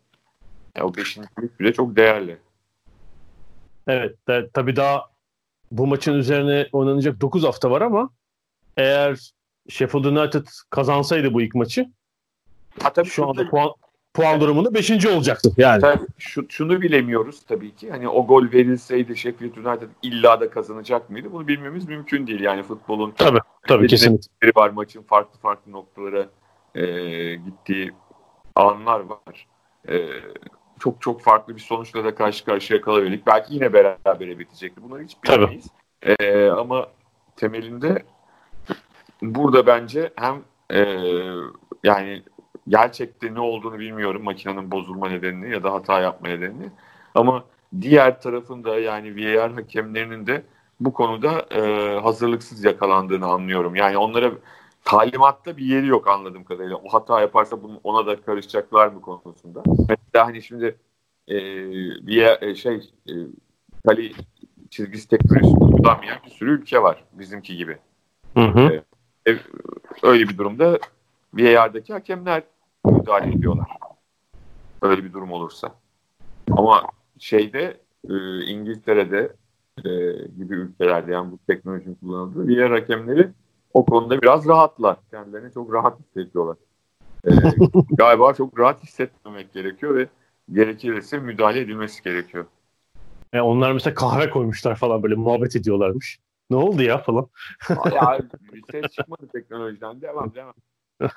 [0.75, 2.37] Ya, o beşincilik bile çok değerli.
[3.87, 4.27] Evet.
[4.27, 5.09] De, tabii daha
[5.71, 8.09] bu maçın üzerine oynanacak 9 hafta var ama
[8.77, 9.31] eğer
[9.69, 11.91] Sheffield United kazansaydı bu ilk maçı
[12.81, 13.71] ha, tabii şu anda puan,
[14.13, 15.05] puan durumunda 5.
[15.05, 15.53] olacaktı.
[15.57, 15.81] Yani.
[15.81, 17.91] Tabii, şu, şunu bilemiyoruz tabii ki.
[17.91, 21.27] Hani o gol verilseydi Sheffield United illa da kazanacak mıydı?
[21.31, 22.39] Bunu bilmemiz mümkün değil.
[22.39, 24.51] Yani futbolun tabii, tabii, kesinlikle.
[24.55, 26.27] var maçın farklı farklı noktalara
[26.75, 26.85] e,
[27.35, 27.91] gittiği
[28.55, 29.47] anlar var.
[29.89, 30.07] E,
[30.79, 33.27] çok çok farklı bir sonuçla da karşı karşıya kalabildik.
[33.27, 34.83] Belki yine beraber bitecekti.
[34.83, 35.65] Bunları hiç bilemeyiz.
[36.01, 36.87] E, ama
[37.35, 38.03] temelinde
[39.21, 40.99] burada bence hem e,
[41.83, 42.23] yani
[42.67, 46.69] gerçekte ne olduğunu bilmiyorum makinenin bozulma nedenini ya da hata yapma nedenini.
[47.15, 47.43] Ama
[47.81, 50.43] diğer tarafında yani VAR hakemlerinin de
[50.79, 51.61] bu konuda e,
[51.99, 53.75] hazırlıksız yakalandığını anlıyorum.
[53.75, 54.31] Yani onlara
[54.85, 56.75] talimatta bir yeri yok anladığım kadarıyla.
[56.75, 59.63] O hata yaparsa bunu, ona da karışacaklar mı konusunda.
[59.89, 60.75] Mesela hani şimdi
[61.29, 61.35] e,
[62.07, 63.13] bir e, şey e,
[63.85, 64.11] kale
[64.69, 67.77] çizgisi teknolojisi uygulamayan bir sürü ülke var bizimki gibi.
[68.33, 68.83] Hı hı.
[69.27, 69.37] E,
[70.03, 70.79] öyle bir durumda
[71.33, 72.43] VAR'daki hakemler
[72.85, 73.67] müdahale ediyorlar.
[74.81, 75.75] Öyle bir durum olursa.
[76.51, 76.83] Ama
[77.19, 77.77] şeyde
[78.09, 79.35] e, İngiltere'de
[79.77, 79.89] e,
[80.37, 83.29] gibi ülkelerde yani bu teknolojinin kullanıldığı VAR hakemleri
[83.73, 84.97] o konuda biraz rahatlar.
[85.11, 86.57] Kendilerini çok rahat hissediyorlar.
[87.27, 87.31] E,
[87.91, 90.07] galiba çok rahat hissetmemek gerekiyor ve
[90.51, 92.45] gerekirse müdahale edilmesi gerekiyor.
[93.33, 96.19] E onlar mesela kahve koymuşlar falan böyle muhabbet ediyorlarmış.
[96.49, 97.27] Ne oldu ya falan.
[97.69, 98.19] ya
[98.53, 100.01] bir ses çıkmadı teknolojiden.
[100.01, 100.53] Devam devam.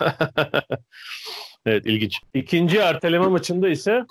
[1.66, 2.20] evet ilginç.
[2.34, 4.04] İkinci erteleme maçında ise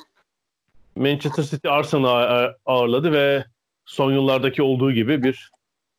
[0.95, 3.45] Manchester City Arsenal'ı ağırladı ve
[3.85, 5.51] son yıllardaki olduğu gibi bir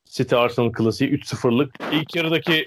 [0.04, 1.74] City Arsenal klasiği 3-0'lık.
[1.92, 2.66] İlk yarıdaki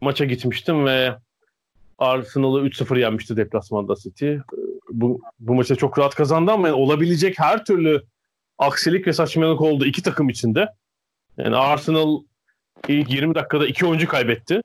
[0.00, 1.16] maça gitmiştim ve
[1.98, 4.34] Arsenal'ı 3-0 yenmişti deplasmanda City.
[4.90, 8.02] Bu, bu maçta çok rahat kazandı ama yani olabilecek her türlü
[8.58, 10.68] aksilik ve saçmalık oldu iki takım içinde.
[11.36, 12.20] Yani Arsenal
[12.88, 14.60] ilk 20 dakikada iki oyuncu kaybetti.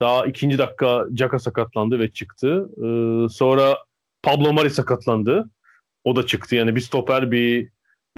[0.00, 2.68] Daha ikinci dakika Caka sakatlandı ve çıktı.
[2.76, 3.78] Ee, sonra
[4.22, 5.50] Pablo Mari sakatlandı.
[6.04, 6.56] O da çıktı.
[6.56, 7.68] Yani bir stoper bir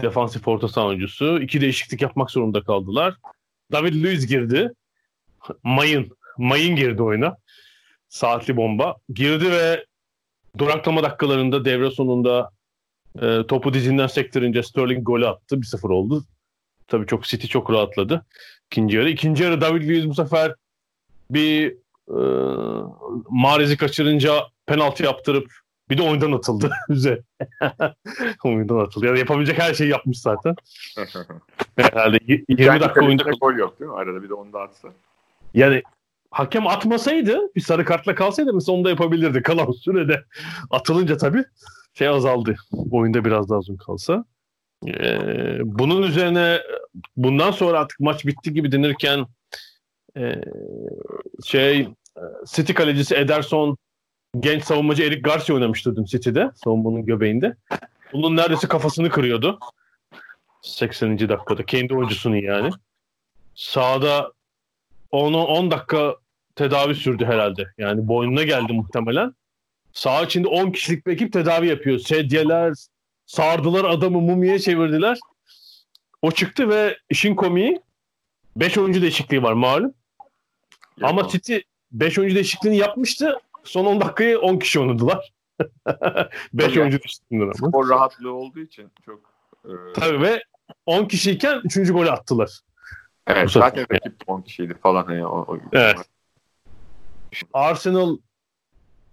[0.02, 1.40] defansif orta saha oyuncusu.
[1.42, 3.14] İki değişiklik yapmak zorunda kaldılar.
[3.72, 4.72] David Luiz girdi.
[5.62, 6.16] Mayın.
[6.38, 7.36] Mayın girdi oyuna.
[8.08, 8.96] Saatli bomba.
[9.14, 9.84] Girdi ve
[10.58, 12.50] duraklama dakikalarında devre sonunda
[13.22, 15.56] e, topu dizinden sektirince Sterling golü attı.
[15.56, 16.24] 1-0 oldu.
[16.86, 18.26] Tabii çok City çok rahatladı.
[18.66, 19.10] İkinci yarı.
[19.10, 20.54] İkinci yarı David Luiz bu sefer
[21.34, 21.76] bir
[22.08, 22.18] e,
[23.30, 24.32] Mahrez'i kaçırınca
[24.66, 25.52] penaltı yaptırıp
[25.90, 26.70] bir de oyundan atıldı.
[26.88, 27.22] Güzel.
[28.44, 29.06] oyundan atıldı.
[29.06, 30.54] Yani yapabilecek her şeyi yapmış zaten.
[31.76, 33.96] Herhalde 20 yani dakika oyunda gol yok değil mi?
[33.96, 34.88] Arada bir de onu da atsa.
[35.54, 35.82] Yani
[36.30, 39.42] hakem atmasaydı bir sarı kartla kalsaydı mesela onu da yapabilirdi.
[39.42, 40.24] Kalan sürede
[40.70, 41.44] atılınca tabii
[41.94, 42.54] şey azaldı.
[42.90, 44.24] Oyunda biraz daha uzun kalsa.
[44.86, 46.60] Ee, bunun üzerine
[47.16, 49.26] bundan sonra artık maç bitti gibi denirken
[50.16, 50.34] e,
[51.44, 51.88] şey
[52.46, 53.76] City kalecisi Ederson
[54.40, 57.56] genç savunmacı Eric Garcia oynamıştı dün City'de savunmanın göbeğinde.
[58.12, 59.58] Bunun neredeyse kafasını kırıyordu.
[60.62, 61.18] 80.
[61.18, 61.66] dakikada.
[61.66, 62.70] Kendi oyuncusunun yani.
[63.54, 64.32] Sağda
[65.10, 66.16] 10, 10 dakika
[66.54, 67.72] tedavi sürdü herhalde.
[67.78, 69.34] Yani boynuna geldi muhtemelen.
[69.92, 71.98] Sağ içinde 10 kişilik bir ekip tedavi yapıyor.
[71.98, 72.74] Sedyeler,
[73.26, 75.18] sardılar adamı mumyaya çevirdiler.
[76.22, 77.80] O çıktı ve işin komiği
[78.56, 79.94] 5 oyuncu değişikliği var malum.
[81.02, 81.56] Ama City
[81.92, 83.38] 5 oyuncu değişikliğini yapmıştı.
[83.64, 85.32] Son 10 dakikayı 10 kişi oynadılar.
[86.52, 87.54] 5 oyuncu dışında ama.
[87.54, 89.20] Spor rahatlığı olduğu için çok.
[89.64, 89.70] E...
[89.94, 90.42] Tabii ve
[90.86, 91.92] 10 kişiyken 3.
[91.92, 92.60] golü attılar.
[93.26, 95.10] Evet zaten rakip 10 kişiydi falan.
[95.10, 95.58] Yani o, o...
[95.72, 95.96] Evet.
[97.52, 98.16] Arsenal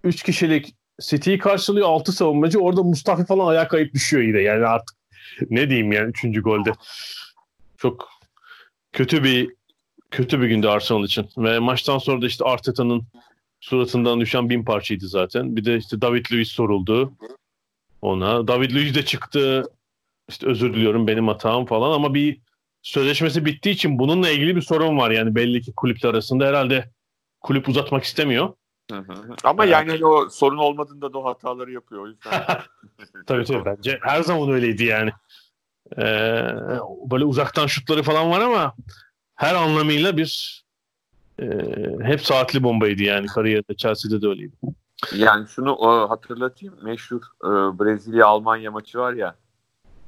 [0.04, 2.58] 3 kişilik City'yi karşılıyor 6 savunmacı.
[2.58, 4.40] Orada Mustafa falan ayağa kayıp düşüyor yine.
[4.40, 4.96] Yani artık
[5.50, 6.42] ne diyeyim yani 3.
[6.42, 6.72] golde.
[7.76, 8.08] Çok
[8.92, 9.59] kötü bir
[10.10, 11.28] kötü bir gündü Arsenal için.
[11.38, 13.02] Ve maçtan sonra da işte Arteta'nın
[13.60, 15.56] suratından düşen bin parçaydı zaten.
[15.56, 17.12] Bir de işte David Luiz soruldu
[18.02, 18.48] ona.
[18.48, 19.64] David Luiz de çıktı.
[20.28, 22.40] İşte özür diliyorum benim hatam falan ama bir
[22.82, 26.90] sözleşmesi bittiği için bununla ilgili bir sorun var yani belli ki kulüpler arasında herhalde
[27.40, 28.54] kulüp uzatmak istemiyor.
[29.44, 32.32] Ama yani hani o sorun olmadığında da o hataları yapıyor o yüzden.
[33.26, 35.10] tabii tabii bence her zaman öyleydi yani.
[35.98, 36.02] Ee,
[37.10, 38.74] böyle uzaktan şutları falan var ama
[39.40, 40.62] her anlamıyla bir
[41.38, 41.46] e,
[42.02, 44.56] hep saatli bombaydı yani kariyerde Chelsea'de de öyleydi.
[45.14, 46.74] Yani şunu o, hatırlatayım.
[46.82, 47.48] Meşhur e,
[47.78, 49.34] Brezilya-Almanya maçı var ya.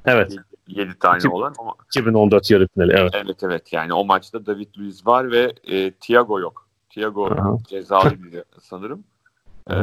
[0.04, 0.36] Evet.
[0.68, 1.54] 7 tane 2000, olan.
[1.58, 3.10] Ama, 2014 yarı finali evet.
[3.14, 6.68] Evet evet yani o maçta David Luiz var ve e, Thiago yok.
[6.90, 7.58] Thiago Aha.
[7.68, 9.04] cezalıydı sanırım.
[9.70, 9.76] E,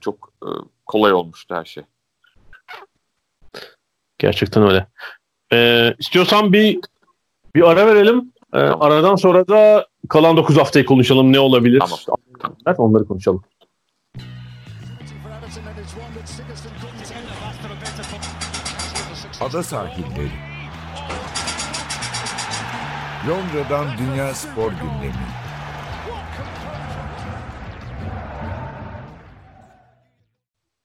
[0.00, 0.48] çok e,
[0.86, 1.84] kolay olmuştu her şey.
[4.18, 4.86] Gerçekten öyle.
[5.52, 6.80] Ee, istiyorsan bir
[7.54, 8.32] bir ara verelim.
[8.54, 11.32] Ee, aradan sonra da kalan 9 haftayı konuşalım.
[11.32, 11.80] Ne olabilir?
[11.80, 11.98] Tamam.
[12.64, 12.76] tamam.
[12.78, 13.44] Onları konuşalım.
[19.40, 20.30] Ada sahilleri.
[23.28, 25.14] Londra'dan Dünya Spor Gündemi.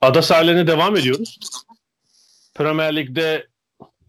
[0.02, 1.40] Ada sahillerine devam ediyoruz.
[2.56, 3.48] Premier Lig'de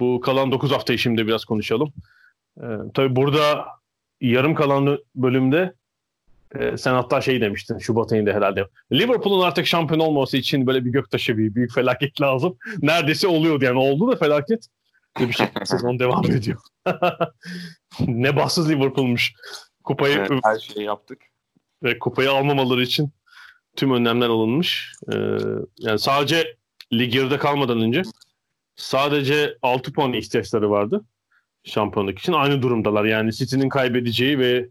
[0.01, 1.93] bu kalan 9 haftayı şimdi biraz konuşalım.
[2.59, 3.67] Ee, tabii burada
[4.21, 5.75] yarım kalan bölümde
[6.59, 8.69] e, sen hatta şey demiştin Şubat ayında herhalde.
[8.93, 12.57] Liverpool'un artık şampiyon olması için böyle bir göktaşı bir büyük felaket lazım.
[12.83, 14.67] Neredeyse oluyordu yani oldu da felaket.
[15.19, 16.61] Bir şey sezon devam ediyor.
[18.07, 19.33] ne bahtsız Liverpool'muş.
[19.85, 21.23] Kupayı Evet, her şeyi yaptık.
[21.83, 23.11] ve kupayı almamaları için
[23.77, 24.93] tüm önlemler alınmış.
[25.13, 25.17] Ee,
[25.79, 26.57] yani sadece
[26.93, 28.03] lig yarıda kalmadan önce
[28.77, 31.05] sadece 6 puan ihtiyaçları vardı
[31.65, 32.33] şampiyonluk için.
[32.33, 33.05] Aynı durumdalar.
[33.05, 34.69] Yani City'nin kaybedeceği ve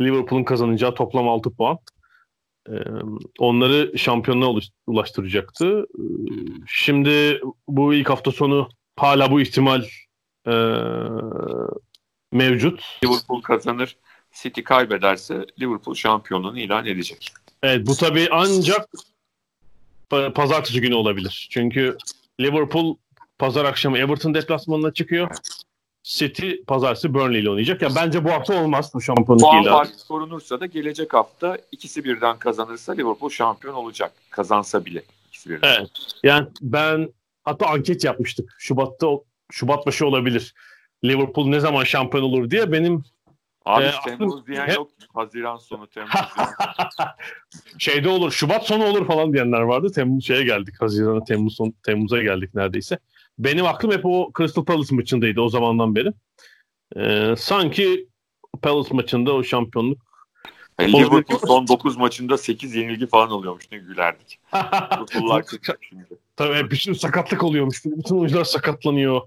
[0.00, 1.78] Liverpool'un kazanacağı toplam 6 puan.
[3.38, 5.86] Onları şampiyonluğa ulaş- ulaştıracaktı.
[6.66, 9.84] Şimdi bu ilk hafta sonu hala bu ihtimal
[10.46, 10.52] e,
[12.32, 12.84] mevcut.
[13.04, 13.96] Liverpool kazanır.
[14.32, 17.32] City kaybederse Liverpool şampiyonluğunu ilan edecek.
[17.62, 18.88] Evet bu tabii ancak
[20.10, 21.48] pa- pazartesi günü olabilir.
[21.50, 21.96] Çünkü
[22.40, 22.96] Liverpool
[23.38, 25.30] pazar akşamı Everton deplasmanına çıkıyor.
[26.06, 27.82] City pazartesi Burnley ile oynayacak.
[27.82, 29.74] Ya bence bu hafta olmaz bu şampiyonluk Puan ilanı.
[29.76, 34.12] farkı korunursa da gelecek hafta ikisi birden kazanırsa Liverpool şampiyon olacak.
[34.30, 35.74] Kazansa bile ikisi birden.
[35.78, 35.90] Evet.
[36.22, 37.12] Yani ben
[37.44, 38.54] hatta anket yapmıştık.
[38.58, 39.06] Şubat'ta
[39.52, 40.54] Şubat başı olabilir.
[41.04, 43.04] Liverpool ne zaman şampiyon olur diye benim
[43.64, 44.90] Abi Ee, Temmuz aslında- diyen hep- yok.
[45.14, 46.10] Haziran sonu Temmuz
[47.78, 49.92] şeyde olur Şubat sonu olur falan diyenler vardı.
[49.92, 50.74] Temmuz şeye geldik.
[50.80, 52.98] Haziran'a Temmuz son, Temmuz'a geldik neredeyse.
[53.38, 56.12] Benim aklım hep o Crystal Palace maçındaydı o zamandan beri.
[56.96, 58.08] Ee, sanki
[58.62, 60.06] Palace maçında o şampiyonluk
[60.80, 63.64] Yani Liverpool son 9 maçında 8 yenilgi falan oluyormuş.
[63.72, 64.40] Ne gülerdik.
[66.36, 67.84] Tabii bütün sakatlık oluyormuş.
[67.84, 69.20] Bütün oyuncular sakatlanıyor.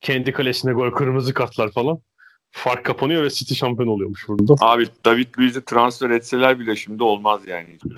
[0.00, 2.00] Kendi kalesine gol, kırmızı kartlar falan.
[2.50, 4.54] Fark kapanıyor ve City şampiyon oluyormuş burada.
[4.60, 7.78] Abi David Luiz'i transfer etseler bile şimdi olmaz yani.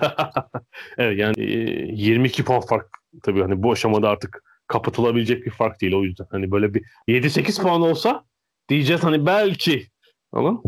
[0.97, 2.87] Evet yani e, 22 puan fark
[3.23, 6.27] tabii hani bu aşamada artık kapatılabilecek bir fark değil o yüzden.
[6.31, 8.25] Hani böyle bir 7-8 puan olsa
[8.69, 9.87] diyeceğiz hani belki
[10.31, 10.61] ama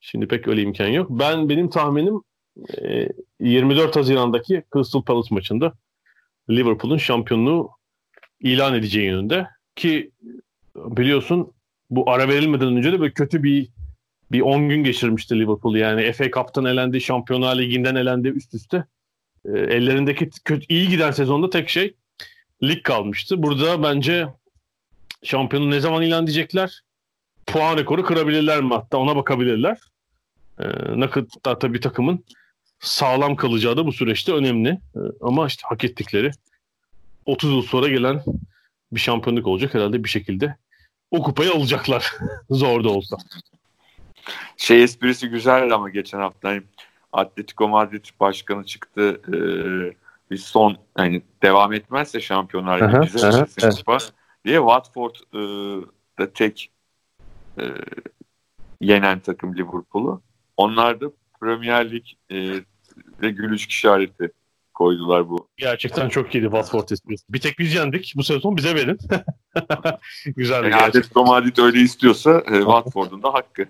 [0.00, 1.10] şimdi pek öyle imkan yok.
[1.10, 2.20] Ben benim tahminim
[2.82, 3.08] e,
[3.40, 5.72] 24 Haziran'daki Crystal Palace maçında
[6.50, 7.70] Liverpool'un şampiyonluğu
[8.40, 10.10] ilan edeceği yönünde ki
[10.76, 11.52] biliyorsun
[11.90, 13.68] bu ara verilmeden önce de böyle kötü bir
[14.32, 15.76] bir 10 gün geçirmişti Liverpool.
[15.76, 18.84] Yani FA Cup'tan elendi, Şampiyonlar Ligi'nden elendi üst üste.
[19.44, 21.94] E, ellerindeki kötü, iyi giden sezonda tek şey
[22.62, 23.42] lig kalmıştı.
[23.42, 24.28] Burada bence
[25.22, 26.82] şampiyonu ne zaman ilan edecekler?
[27.46, 29.78] Puan rekoru kırabilirler mi hatta ona bakabilirler.
[30.58, 30.64] E,
[31.00, 32.24] ne kadar tabii takımın
[32.80, 34.68] sağlam kalacağı da bu süreçte önemli.
[34.68, 36.30] E, ama işte hak ettikleri
[37.26, 38.22] 30 yıl sonra gelen
[38.92, 40.56] bir şampiyonluk olacak herhalde bir şekilde.
[41.10, 42.12] O kupayı alacaklar.
[42.50, 43.16] Zor da olsa.
[44.56, 46.54] Şey esprisi güzeldi ama geçen hafta
[47.12, 49.20] Atletico Madrid başkanı çıktı.
[49.28, 49.36] E,
[50.30, 53.98] biz son hani devam etmezse şampiyonlar Aha, Ligi bize aha, kupa
[54.44, 55.38] diye Watford e,
[56.18, 56.70] da tek
[57.58, 57.64] e,
[58.80, 60.22] yenen takım Liverpool'u.
[60.56, 61.06] Onlar da
[61.40, 62.36] Premier Lig e,
[63.22, 64.32] ve gülücük işareti
[64.74, 65.48] koydular bu.
[65.56, 67.24] Gerçekten çok iyiydi Watford esprisi.
[67.28, 68.12] Bir tek biz yendik.
[68.16, 68.98] Bu sezon bize verin.
[70.36, 70.88] Güzeldi Yani gerçekten.
[70.88, 73.66] Atletico Madrid öyle istiyorsa e, Watford'un da hakkı.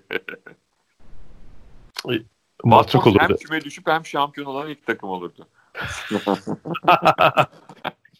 [2.63, 5.47] Watford hem küme düşüp hem şampiyon olan ilk takım olurdu.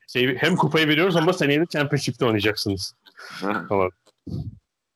[0.07, 2.95] Şey, hem kupayı veriyoruz ama seneye de Championship'te oynayacaksınız.
[3.69, 3.91] Falan.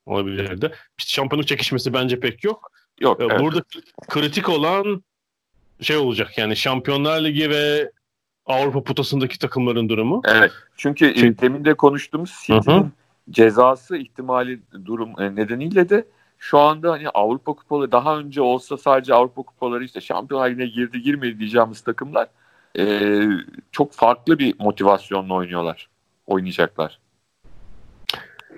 [0.06, 0.71] Olabilirdi.
[0.97, 2.71] İşte şampiyonluk çekişmesi bence pek yok.
[3.00, 3.21] Yok.
[3.21, 3.39] Ee, evet.
[3.39, 3.63] Burada
[4.10, 5.04] kritik olan
[5.82, 7.91] şey olacak yani Şampiyonlar Ligi ve
[8.45, 10.21] Avrupa potasındaki takımların durumu.
[10.26, 10.52] Evet.
[10.78, 12.43] Çünkü Çünkü- demin de konuştuğumuz.
[12.45, 12.91] City'nin
[13.30, 16.06] cezası ihtimali durum e, nedeniyle de
[16.38, 21.02] şu anda hani Avrupa kupaları daha önce olsa sadece Avrupa kupaları işte Şampiyonlar Ligi'ne girdi
[21.02, 22.28] girmedi diyeceğimiz takımlar
[22.79, 23.21] e,
[23.71, 25.89] çok farklı bir motivasyonla oynuyorlar.
[26.27, 26.99] Oynayacaklar.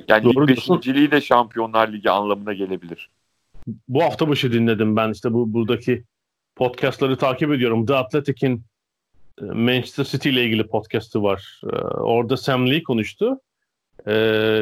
[0.07, 3.09] Yani Doğru lig beşinciliği de Şampiyonlar Ligi anlamına gelebilir.
[3.87, 6.03] Bu hafta başı dinledim ben işte bu buradaki
[6.55, 7.85] podcastları takip ediyorum.
[7.85, 8.63] The Athletic'in
[9.41, 11.61] e, Manchester City ile ilgili podcast'ı var.
[11.63, 13.39] Ee, Orada Sam Lee konuştu.
[14.05, 14.13] Ee,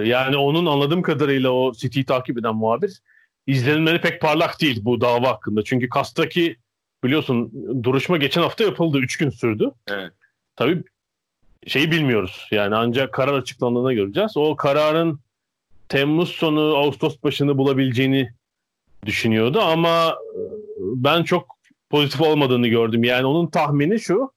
[0.05, 3.01] Yani onun anladığım kadarıyla o City'yi takip eden muhabir
[3.47, 5.63] izlenimleri pek parlak değil bu dava hakkında.
[5.63, 6.57] Çünkü Kast'taki
[7.03, 7.51] biliyorsun
[7.83, 8.97] duruşma geçen hafta yapıldı.
[8.99, 9.71] Üç gün sürdü.
[9.87, 10.11] Evet.
[10.55, 10.83] Tabii
[11.67, 12.47] şeyi bilmiyoruz.
[12.51, 14.31] Yani ancak karar açıklandığında göreceğiz.
[14.37, 15.19] O kararın
[15.89, 18.29] Temmuz sonu Ağustos başını bulabileceğini
[19.05, 20.39] düşünüyordu ama e,
[20.79, 21.57] ben çok
[21.89, 23.03] pozitif olmadığını gördüm.
[23.03, 24.31] Yani onun tahmini şu.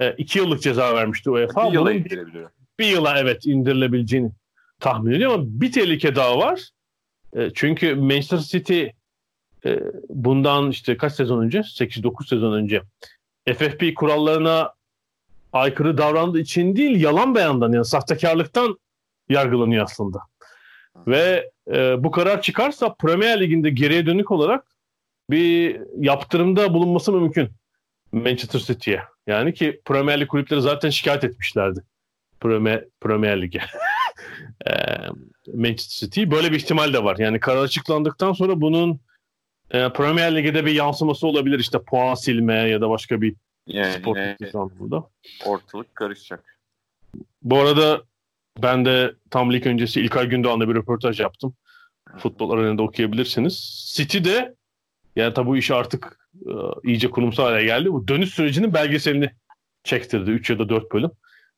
[0.00, 1.68] e, iki yıllık ceza vermişti UEFA.
[1.68, 2.46] Bir yıla Bunun indirebilir.
[2.78, 4.30] bir yıla evet indirilebileceğini
[4.80, 6.60] tahmin ediyor ama bir tehlike daha var.
[7.36, 8.84] E, çünkü Manchester City
[9.66, 11.58] e, bundan işte kaç sezon önce?
[11.58, 12.82] 8-9 sezon önce
[13.54, 14.72] FFP kurallarına
[15.52, 18.78] aykırı davrandığı için değil yalan beyandan yani sahtekarlıktan
[19.28, 20.18] yargılanıyor aslında.
[21.06, 24.66] Ve e, bu karar çıkarsa Premier Lig'inde geriye dönük olarak
[25.30, 27.48] bir yaptırımda bulunması mümkün
[28.12, 29.02] Manchester City'ye.
[29.26, 31.80] Yani ki Premier Lig kulüpleri zaten şikayet etmişlerdi.
[32.40, 33.60] Premier, Premier Lig'e.
[35.54, 36.30] Manchester City.
[36.30, 37.16] Böyle bir ihtimal de var.
[37.18, 39.00] Yani karar açıklandıktan sonra bunun
[39.70, 41.58] e, Premier Lig'de bir yansıması olabilir.
[41.58, 43.34] İşte puan silme ya da başka bir
[43.66, 44.16] yani spor
[44.54, 45.04] anlamında.
[45.44, 46.58] Ortalık karışacak.
[47.42, 48.02] Bu arada
[48.62, 51.54] ben de tam lig öncesi İlkay Gündoğan'la bir röportaj yaptım.
[52.18, 53.84] Futbol arenada okuyabilirsiniz.
[53.96, 54.54] City de
[55.16, 56.52] yani tabi bu iş artık e,
[56.84, 57.92] iyice kurumsal hale geldi.
[57.92, 59.30] Bu dönüş sürecinin belgeselini
[59.84, 60.30] çektirdi.
[60.30, 61.10] 3 ya da 4 bölüm.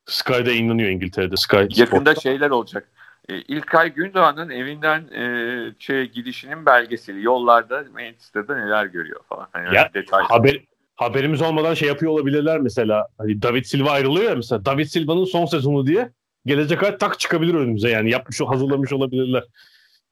[0.06, 1.36] Sky'da inanıyor İngiltere'de.
[1.36, 2.14] Sky Yakında Sport'ta.
[2.14, 2.90] şeyler olacak.
[3.28, 7.24] E, İlkay Gündoğan'ın evinden e, şey, gidişinin belgeseli.
[7.24, 9.48] Yollarda Manchester'da neler görüyor falan.
[9.52, 10.24] Hani ya, detay.
[10.24, 10.60] Haber,
[10.96, 13.08] haberimiz olmadan şey yapıyor olabilirler mesela.
[13.18, 14.64] Hani David Silva ayrılıyor ya mesela.
[14.64, 16.10] David Silva'nın son sezonu diye
[16.46, 18.10] gelecek ay tak çıkabilir önümüze yani.
[18.10, 19.44] Yapmış, hazırlamış olabilirler.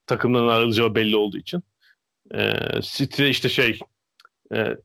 [0.06, 1.62] Takımdan ayrılacağı belli olduğu için.
[2.34, 2.52] Ee,
[2.82, 3.78] City işte şey
[4.54, 4.76] e,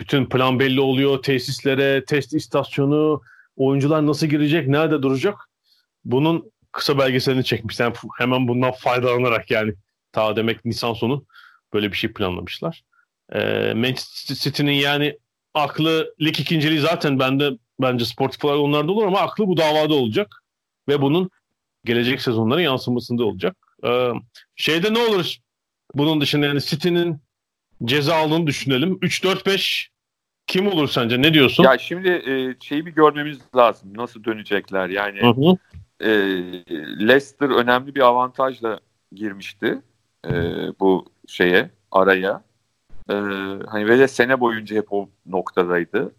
[0.00, 1.22] bütün plan belli oluyor.
[1.22, 3.22] Tesislere, test istasyonu,
[3.56, 5.34] oyuncular nasıl girecek, nerede duracak?
[6.04, 7.92] Bunun kısa belgeselini çekmişler.
[8.18, 9.74] Hemen bundan faydalanarak yani
[10.12, 11.24] ta demek Nisan sonu
[11.74, 12.82] böyle bir şey planlamışlar.
[13.32, 15.18] E, Manchester City'nin yani
[15.54, 20.42] aklı lig ikinciliği zaten bende bence sportif olarak onlarda olur ama aklı bu davada olacak
[20.88, 21.30] ve bunun
[21.84, 23.56] gelecek sezonlara yansımasında olacak.
[23.84, 24.10] E,
[24.56, 25.36] şeyde ne olur
[25.94, 27.20] bunun dışında yani City'nin
[27.84, 28.94] ceza aldığını düşünelim.
[28.94, 29.86] 3-4-5
[30.46, 31.22] kim olur sence?
[31.22, 31.64] Ne diyorsun?
[31.64, 33.96] Ya şimdi e, şeyi bir görmemiz lazım.
[33.96, 34.88] Nasıl dönecekler?
[34.88, 35.56] Yani hı hı.
[36.00, 36.10] E,
[37.08, 38.80] Leicester önemli bir avantajla
[39.12, 39.82] girmişti
[40.26, 40.32] e,
[40.80, 42.42] bu şeye, araya.
[43.10, 43.14] E,
[43.66, 46.12] hani ve de sene boyunca hep o noktadaydı.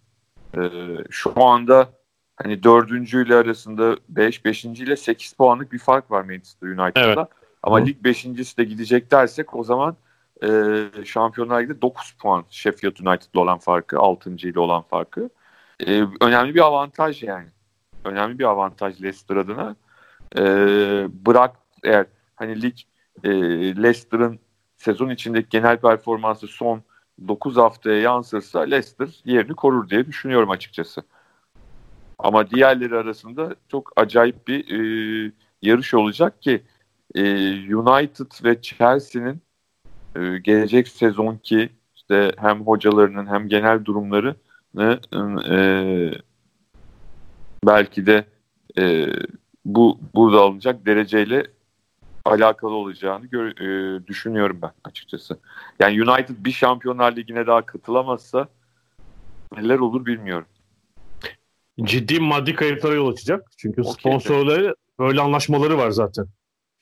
[0.58, 0.62] E,
[1.10, 1.90] şu anda
[2.36, 7.22] hani dördüncüyle arasında 5, beşinciyle 8 puanlık bir fark var Manchester United'da.
[7.22, 7.28] Evet.
[7.64, 7.86] Ama Hı.
[7.86, 9.98] lig beşincisi de gidecek dersek o zaman
[10.44, 10.48] e,
[11.06, 14.30] Şampiyonlar Ligi'de 9 puan Sheffield United'la olan farkı, 6.
[14.30, 15.30] ile olan farkı.
[15.88, 17.48] E, önemli bir avantaj yani.
[18.06, 19.76] Önemli bir avantaj Leicester adına.
[20.38, 20.42] E,
[21.26, 22.78] bırak eğer hani lig
[23.24, 23.30] e,
[23.84, 24.40] Leicester'ın
[24.78, 26.84] sezon içindeki genel performansı son
[27.28, 31.02] 9 haftaya yansırsa Leicester yerini korur diye düşünüyorum açıkçası.
[32.20, 35.32] Ama diğerleri arasında çok acayip bir e,
[35.62, 36.64] yarış olacak ki
[37.16, 37.22] e,
[37.76, 39.42] United ve Chelsea'nin
[40.16, 44.36] e, gelecek sezonki işte hem hocalarının hem genel durumlarını
[45.50, 45.56] e,
[47.66, 48.26] belki de
[48.78, 49.08] e,
[49.66, 51.44] bu burada alınacak dereceyle
[52.26, 55.40] alakalı olacağını gör, e, düşünüyorum ben açıkçası.
[55.80, 58.48] Yani United bir Şampiyonlar Ligi'ne daha katılamazsa
[59.58, 60.48] neler olur bilmiyorum.
[61.82, 63.52] Ciddi maddi kayıplara yol açacak.
[63.58, 63.94] Çünkü okay.
[63.94, 66.26] sponsorları böyle anlaşmaları var zaten.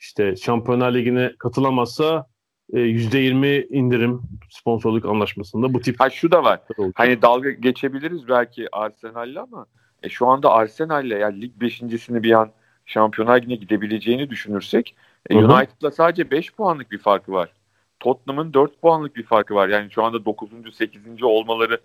[0.00, 2.26] İşte Şampiyonlar Ligi'ne katılamazsa
[2.72, 6.00] %20 e, indirim sponsorluk anlaşmasında bu tip.
[6.00, 6.60] Ha şu da var.
[6.94, 9.66] Hani dalga geçebiliriz belki Arsenal'le ama
[10.02, 12.50] e, şu anda Arsenal'le yani lig beşincisini bir an
[12.86, 14.96] Şampiyonlar Ligi'ne gidebileceğini düşünürsek
[15.30, 17.52] e, United'la sadece 5 puanlık bir farkı var.
[18.00, 19.68] Tottenham'ın 4 puanlık bir farkı var.
[19.68, 20.50] Yani şu anda 9.
[20.74, 21.22] 8.
[21.22, 21.80] olmaları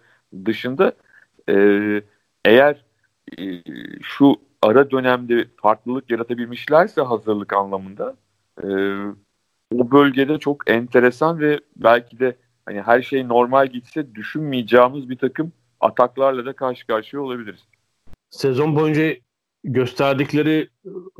[0.45, 0.93] dışında
[1.49, 1.55] e,
[2.45, 2.85] eğer
[3.37, 3.43] e,
[4.01, 8.15] şu ara dönemde farklılık yaratabilmişlerse hazırlık anlamında
[8.63, 8.67] e,
[9.75, 15.51] o bölgede çok enteresan ve belki de hani her şey normal gitse düşünmeyeceğimiz bir takım
[15.79, 17.67] ataklarla da karşı karşıya olabiliriz.
[18.33, 19.15] Sezon boyunca
[19.63, 20.69] gösterdikleri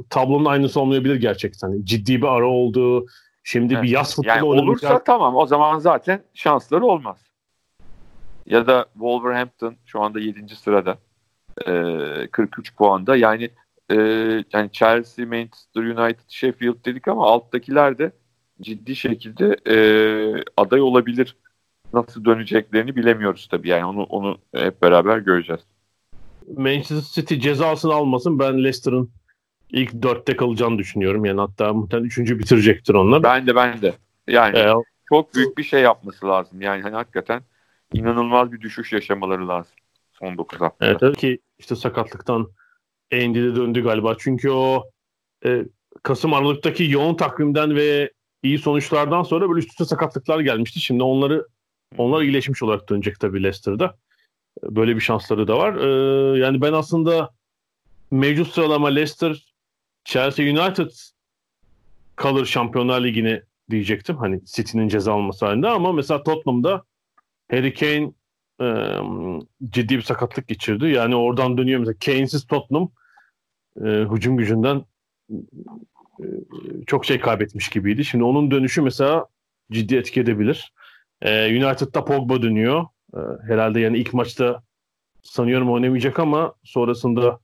[0.09, 1.83] tablonun aynısı olmayabilir gerçekten.
[1.83, 3.05] Ciddi bir ara oldu.
[3.43, 3.83] Şimdi evet.
[3.83, 5.05] bir yaz futbolu yani olursa olacak.
[5.05, 7.17] tamam o zaman zaten şansları olmaz.
[8.45, 10.55] Ya da Wolverhampton şu anda 7.
[10.55, 10.97] sırada.
[11.67, 13.15] E, 43 puanda.
[13.15, 13.49] Yani
[13.91, 13.95] e,
[14.53, 18.11] yani Chelsea, Manchester United, Sheffield dedik ama alttakiler de
[18.61, 19.75] ciddi şekilde e,
[20.57, 21.37] aday olabilir.
[21.93, 23.69] Nasıl döneceklerini bilemiyoruz tabii.
[23.69, 25.61] Yani onu onu hep beraber göreceğiz.
[26.57, 28.39] Manchester City cezasını almasın.
[28.39, 29.11] Ben Leicester'ın
[29.69, 31.25] ilk dörtte kalacağını düşünüyorum.
[31.25, 33.23] Yani hatta muhtemelen üçüncü bitirecektir onlar.
[33.23, 33.93] Ben de ben de.
[34.27, 34.73] Yani ee,
[35.09, 36.61] çok büyük bir şey yapması lazım.
[36.61, 37.41] Yani hani hakikaten
[37.93, 39.73] inanılmaz bir düşüş yaşamaları lazım
[40.23, 40.89] son 9 haftada.
[40.89, 42.47] Evet tabii ki işte sakatlıktan
[43.13, 44.15] Andy de döndü galiba.
[44.19, 44.83] Çünkü o
[45.45, 45.65] e,
[46.03, 48.11] Kasım Aralık'taki yoğun takvimden ve
[48.43, 50.79] iyi sonuçlardan sonra böyle üst üste sakatlıklar gelmişti.
[50.79, 51.47] Şimdi onları
[51.97, 53.95] onlar iyileşmiş olarak dönecek tabii Leicester'da.
[54.63, 55.75] Böyle bir şansları da var.
[55.75, 57.29] Ee, yani ben aslında
[58.11, 59.53] mevcut sıralama Leicester,
[60.05, 60.91] Chelsea United
[62.15, 64.17] kalır Şampiyonlar Ligi'ni diyecektim.
[64.17, 66.83] Hani City'nin ceza alması halinde ama mesela Tottenham'da
[67.51, 68.11] Harry Kane
[68.61, 68.67] e,
[69.69, 70.85] ciddi bir sakatlık geçirdi.
[70.85, 72.91] Yani oradan dönüyor mesela Kane'siz Tottenham
[73.85, 74.85] e, hücum gücünden
[76.19, 76.25] e,
[76.87, 78.05] çok şey kaybetmiş gibiydi.
[78.05, 79.25] Şimdi onun dönüşü mesela
[79.71, 80.73] ciddi etki edebilir.
[81.21, 82.85] E, United'da Pogba dönüyor.
[83.13, 84.63] E, herhalde yani ilk maçta
[85.21, 87.39] sanıyorum oynamayacak ama sonrasında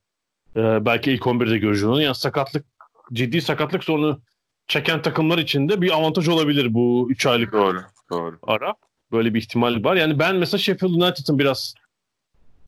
[0.56, 2.02] e, belki ilk 11'de göreceğiz onu.
[2.02, 2.64] Yani sakatlık
[3.12, 4.20] ciddi sakatlık sorunu
[4.68, 8.38] çeken takımlar için de bir avantaj olabilir bu 3 aylık doğru, doğru.
[8.42, 8.74] ara.
[9.12, 9.96] Böyle bir ihtimal var.
[9.96, 11.74] Yani ben mesela Sheffield United'ın biraz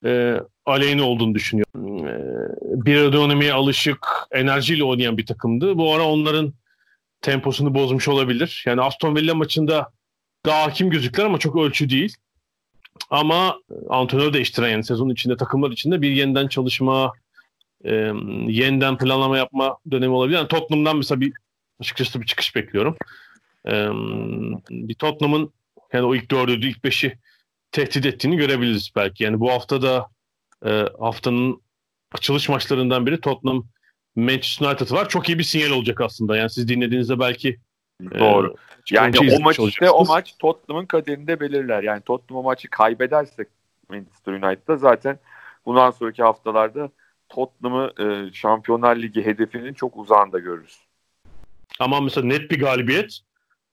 [0.04, 2.06] e, aleyhine olduğunu düşünüyorum.
[2.06, 2.14] E,
[2.84, 5.78] bir oynamaya alışık, enerjiyle oynayan bir takımdı.
[5.78, 6.52] Bu ara onların
[7.20, 8.64] temposunu bozmuş olabilir.
[8.66, 9.92] Yani Aston Villa maçında
[10.46, 12.16] daha hakim gözükler ama çok ölçü değil.
[13.10, 17.12] Ama antrenör değiştiren yani sezon içinde takımlar içinde bir yeniden çalışma,
[17.84, 17.92] e,
[18.46, 20.36] yeniden planlama yapma dönemi olabilir.
[20.36, 21.32] Yani Tottenham'dan mesela bir
[21.80, 22.96] açıkçası bir çıkış bekliyorum.
[23.66, 23.88] E,
[24.70, 25.52] bir Tottenham'ın
[25.92, 27.18] yani o ilk dördü, ilk beşi
[27.72, 29.24] tehdit ettiğini görebiliriz belki.
[29.24, 30.08] Yani bu hafta da
[30.66, 31.62] e, haftanın
[32.12, 33.66] açılış maçlarından biri Tottenham
[34.16, 35.08] Manchester United var.
[35.08, 36.36] Çok iyi bir sinyal olacak aslında.
[36.36, 37.58] Yani siz dinlediğinizde belki
[38.10, 38.48] Doğru.
[38.48, 41.82] E, yani o maç işte o maç Tottenham'ın kaderinde belirler.
[41.82, 43.44] Yani Tottenham o maçı kaybederse
[43.88, 45.18] Manchester United'da zaten
[45.66, 46.90] bundan sonraki haftalarda
[47.28, 50.78] Tottenham'ı e, Şampiyonlar Ligi hedefinin çok uzağında görürüz.
[51.80, 53.20] Ama mesela net bir galibiyet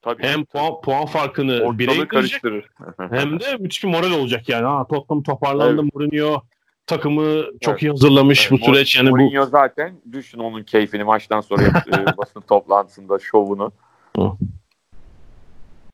[0.01, 0.23] Tabii.
[0.23, 2.65] Hem puan, puan farkını bire karıştırır.
[3.11, 4.65] hem de müthiş bir moral olacak yani.
[4.65, 5.93] Ha, Tottenham toparlandı evet.
[5.93, 6.41] Mourinho
[6.87, 7.83] takımı çok evet.
[7.83, 8.61] iyi hazırlamış evet.
[8.61, 8.95] bu süreç.
[8.95, 9.45] Yani Mourinho bu...
[9.45, 13.71] zaten düşün onun keyfini maçtan sonra e, basın toplantısında şovunu.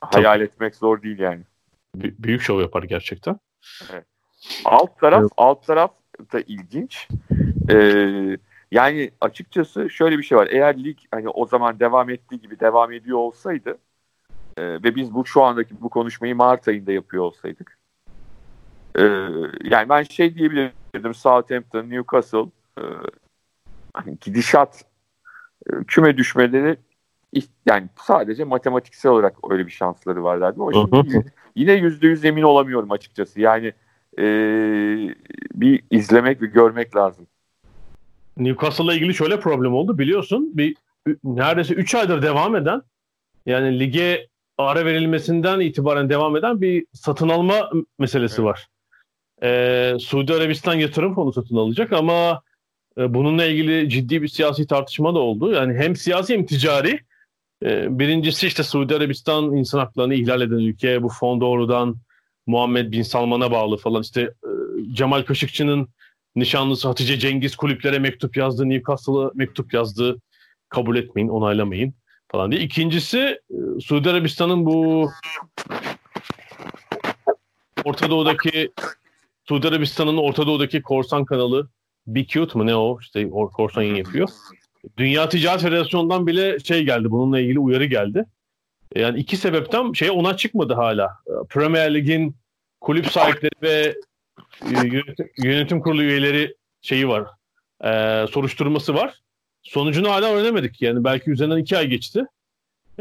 [0.02, 1.44] Hayal etmek zor değil yani.
[1.96, 3.40] B- büyük şov yapar gerçekten.
[3.92, 4.06] Evet.
[4.66, 5.32] Alt taraf evet.
[5.38, 5.92] alt taraf
[6.34, 7.08] da ilginç.
[7.70, 8.38] Ee,
[8.72, 10.48] yani açıkçası şöyle bir şey var.
[10.52, 13.78] Eğer lig hani o zaman devam ettiği gibi devam ediyor olsaydı
[14.58, 17.78] e, ve biz bu şu andaki bu konuşmayı Mart ayında yapıyor olsaydık
[19.00, 19.04] e,
[19.64, 22.46] yani ben şey diyebilirdim Southampton, Newcastle
[22.78, 22.84] e,
[23.94, 24.86] hani gidişat
[25.70, 26.78] e, küme düşmeleri
[27.66, 30.62] yani sadece matematiksel olarak öyle bir şansları var derdim.
[30.62, 33.42] Ama şimdi yine yüzde yüz emin olamıyorum açıkçası.
[33.42, 33.74] Yani
[34.20, 34.24] e,
[35.54, 37.28] bir izlemek ve görmek lazım.
[38.38, 40.52] Newcastle'la ilgili şöyle problem oldu biliyorsun.
[40.54, 40.76] Bir
[41.24, 42.82] neredeyse 3 aydır devam eden
[43.46, 47.70] yani lige ara verilmesinden itibaren devam eden bir satın alma
[48.00, 48.46] meselesi evet.
[48.46, 48.68] var.
[49.44, 52.42] Ee, Suudi Arabistan yatırım fonu satın alacak ama
[52.98, 55.52] e, bununla ilgili ciddi bir siyasi tartışma da oldu.
[55.52, 57.00] Yani hem siyasi hem ticari.
[57.66, 61.04] E, birincisi işte Suudi Arabistan insan haklarını ihlal eden ülke.
[61.04, 61.96] Bu fon doğrudan
[62.48, 64.02] Muhammed Bin Salman'a bağlı falan.
[64.02, 64.50] İşte e,
[64.94, 65.88] Cemal Kaşıkçı'nın
[66.36, 68.70] nişanlısı Hatice Cengiz kulüplere mektup yazdı.
[68.70, 70.22] Newcastle'a mektup yazdı.
[70.70, 71.94] Kabul etmeyin, onaylamayın
[72.32, 72.62] falan diye.
[72.62, 75.10] İkincisi e, Suudi Arabistan'ın bu
[77.86, 78.72] Orta Doğu'daki
[79.44, 81.70] Suudi Arabistan'ın Orta Doğu'daki korsan kanalı
[82.08, 84.30] Bikut mu ne o işte korsan yayın yapıyor.
[84.98, 88.26] Dünya Ticaret Federasyonu'ndan bile şey geldi bununla ilgili uyarı geldi.
[88.96, 91.12] Yani iki sebepten şey ona çıkmadı hala.
[91.50, 92.36] Premier Lig'in
[92.82, 93.96] kulüp sahipleri ve
[94.62, 95.02] e,
[95.38, 97.28] yönetim, kurulu üyeleri şeyi var.
[97.84, 99.22] E, soruşturması var.
[99.64, 100.82] Sonucunu hala öğrenemedik.
[100.82, 102.26] Yani belki üzerinden iki ay geçti.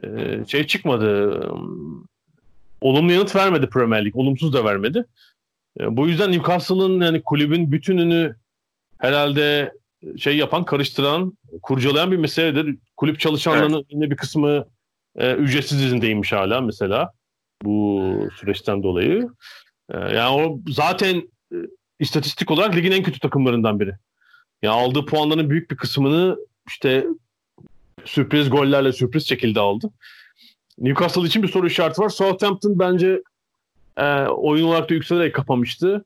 [0.05, 0.09] E,
[0.47, 1.41] şey çıkmadı.
[2.81, 4.17] Olumlu yanıt vermedi Premier Lig.
[4.17, 5.05] Olumsuz da vermedi.
[5.81, 8.37] E, bu yüzden Newcastle'ın yani kulübün bütününü
[8.99, 9.73] herhalde
[10.19, 12.77] şey yapan, karıştıran, kurcalayan bir meseledir.
[12.97, 14.11] Kulüp çalışanlarının evet.
[14.11, 14.67] bir kısmı
[15.17, 17.13] e, ücretsiz izindeymiş hala mesela
[17.63, 19.29] bu süreçten dolayı.
[19.91, 21.17] E, yani o zaten
[21.53, 21.57] e,
[21.99, 23.95] istatistik olarak ligin en kötü takımlarından biri.
[24.63, 26.37] Yani aldığı puanların büyük bir kısmını
[26.69, 27.07] işte
[28.05, 29.91] sürpriz gollerle sürpriz şekilde aldı.
[30.79, 32.09] Newcastle için bir soru işareti var.
[32.09, 33.23] Southampton bence
[33.97, 36.05] e, oyun olarak da yükselerek kapamıştı.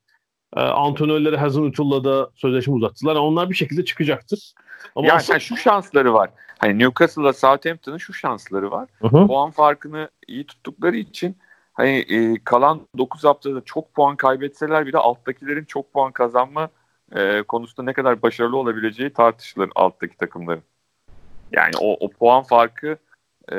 [0.57, 3.17] E, antrenörleri Hazenuttle'la da sözleşme uzattılar.
[3.17, 4.55] onlar bir şekilde çıkacaktır.
[4.97, 5.39] Ama yani aslında...
[5.39, 6.31] şu şansları var.
[6.59, 8.89] Hani Newcastle'la Southampton'ın şu şansları var.
[9.01, 9.27] Hı-hı.
[9.27, 11.37] Puan farkını iyi tuttukları için
[11.73, 16.69] hani e, kalan 9 haftada çok puan kaybetseler bile alttakilerin çok puan kazanma
[17.13, 20.63] e, konusunda ne kadar başarılı olabileceği tartışılır alttaki takımların.
[21.53, 22.97] Yani o, o puan farkı
[23.53, 23.59] e,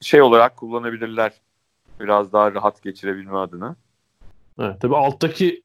[0.00, 1.32] şey olarak kullanabilirler.
[2.02, 3.76] Biraz daha rahat geçirebilme adına.
[4.60, 5.62] Evet, tabii alttaki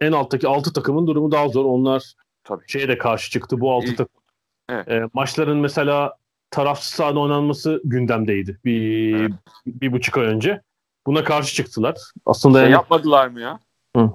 [0.00, 1.64] en alttaki 6 takımın durumu daha zor.
[1.64, 2.14] Onlar
[2.44, 2.64] tabii.
[2.66, 3.60] şeye de karşı çıktı.
[3.60, 4.22] Bu 6 takım.
[4.68, 4.88] Evet.
[4.88, 6.16] E, maçların mesela
[6.50, 8.58] tarafsız sahada oynanması gündemdeydi.
[8.64, 9.32] Bir, evet.
[9.66, 10.62] bir buçuk ay önce.
[11.06, 11.96] Buna karşı çıktılar.
[12.26, 12.72] Aslında şey yani...
[12.72, 13.60] yapmadılar mı ya?
[13.96, 14.10] Hı.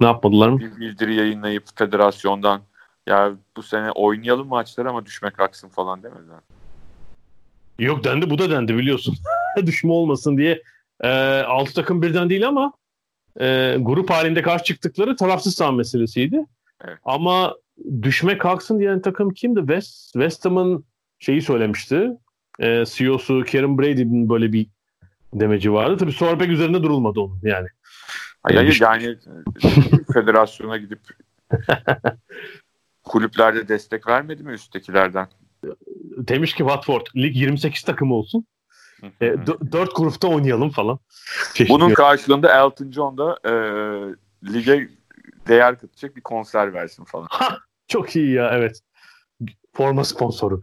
[0.00, 0.58] Ne yapmadılar mı?
[0.58, 2.60] Bir bildiri yayınlayıp federasyondan
[3.06, 6.40] ya bu sene oynayalım maçları ama düşmek aksın falan demediler.
[7.78, 9.16] Yok dendi bu da dendi biliyorsun.
[9.66, 10.62] Düşme olmasın diye.
[11.00, 11.08] E,
[11.40, 12.72] altı takım birden değil ama
[13.40, 16.44] e, grup halinde karşı çıktıkları tarafsız saha meselesiydi.
[16.84, 16.98] Evet.
[17.04, 17.54] Ama
[18.02, 19.60] düşme kalksın diyen takım kimdi?
[19.60, 20.84] West, West Ham'ın
[21.18, 22.10] şeyi söylemişti.
[22.60, 24.66] e, CEO'su Karen Brady'nin böyle bir
[25.34, 25.96] demeci vardı.
[25.96, 27.68] Tabii sonra pek üzerinde durulmadı onun yani.
[28.42, 29.16] Hayır, hayır yani
[30.14, 31.00] federasyona gidip
[33.04, 35.28] kulüplerde destek vermedi mi üsttekilerden?
[36.16, 38.46] Demiş ki Watford lig 28 takım olsun.
[39.20, 40.98] E, d- 4 grupta oynayalım falan.
[41.54, 41.74] Çeşitli.
[41.74, 43.52] Bunun karşılığında Elton John da e,
[44.52, 44.88] lige
[45.48, 47.26] değer katacak bir konser versin falan.
[47.30, 48.80] Ha, çok iyi ya evet.
[49.72, 50.60] Forma sponsoru.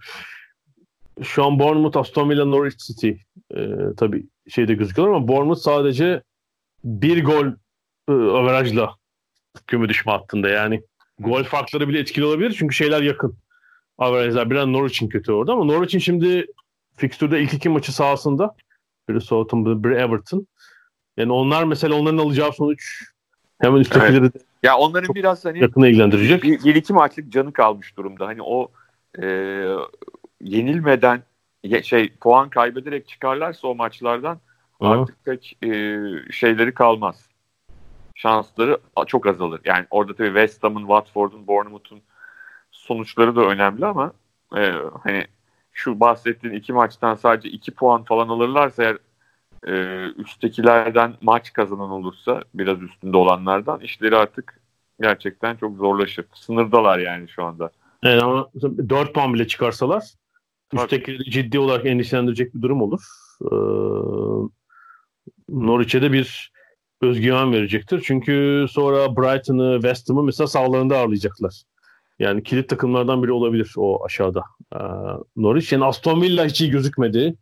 [1.22, 3.10] Şu an Bournemouth, Aston Villa, Norwich City
[3.56, 3.68] e,
[3.98, 6.24] tabii şeyde gözüküyor ama Bournemouth sadece
[6.84, 7.46] bir gol
[8.08, 8.96] e, averajla
[9.68, 10.82] küme düşme hattında yani.
[11.20, 13.38] Gol farkları bile etkili olabilir çünkü şeyler yakın.
[13.98, 16.46] Averajlar biraz Norwich'in kötü orada ama Norwich'in şimdi
[16.96, 18.56] fikstürde ilk iki maçı sahasında.
[19.10, 20.48] Biri Southampton, biri Everton.
[21.18, 23.04] Yani onlar mesela onların alacağı sonuç
[23.62, 24.34] hemen üsttekileri evet.
[24.64, 26.44] ya onların biraz hani yakına ilgilendirecek.
[26.44, 28.28] Bir, bir iki maçlık canı kalmış durumda.
[28.28, 28.72] Hani o
[29.22, 29.26] e,
[30.42, 31.24] yenilmeden
[31.84, 34.40] şey puan kaybederek çıkarlarsa o maçlardan
[34.82, 34.88] Hı.
[34.88, 36.00] artık pek e,
[36.32, 37.30] şeyleri kalmaz.
[38.16, 38.78] Şansları
[39.08, 39.62] çok azalır.
[39.66, 42.02] Yani orada tabii West Ham'ın, Watford'un, Bournemouth'un
[42.72, 44.14] sonuçları da önemli ama
[44.58, 44.74] e,
[45.04, 45.28] hani
[45.74, 48.98] şu bahsettiğin iki maçtan sadece iki puan falan alırlarsa eğer
[49.68, 54.60] e, üsttekilerden maç kazanan olursa biraz üstünde olanlardan işleri artık
[55.02, 56.26] gerçekten çok zorlaşır.
[56.34, 57.72] Sınırdalar yani şu anda.
[58.04, 58.50] Evet ama
[58.90, 60.04] 4 puan bile çıkarsalar
[60.74, 63.02] üsttekileri ciddi olarak endişelendirecek bir durum olur.
[63.42, 63.56] Ee,
[65.50, 66.52] Norwich'e de bir
[67.02, 68.04] özgüven verecektir.
[68.06, 71.64] Çünkü sonra Brighton'ı, West Ham'ı mesela sağlarında ağırlayacaklar.
[72.24, 74.44] Yani kilit takımlardan biri olabilir o aşağıda.
[74.76, 74.78] Ee,
[75.36, 75.74] Norwich.
[75.74, 77.36] Yani Aston Villa hiç iyi gözükmedi.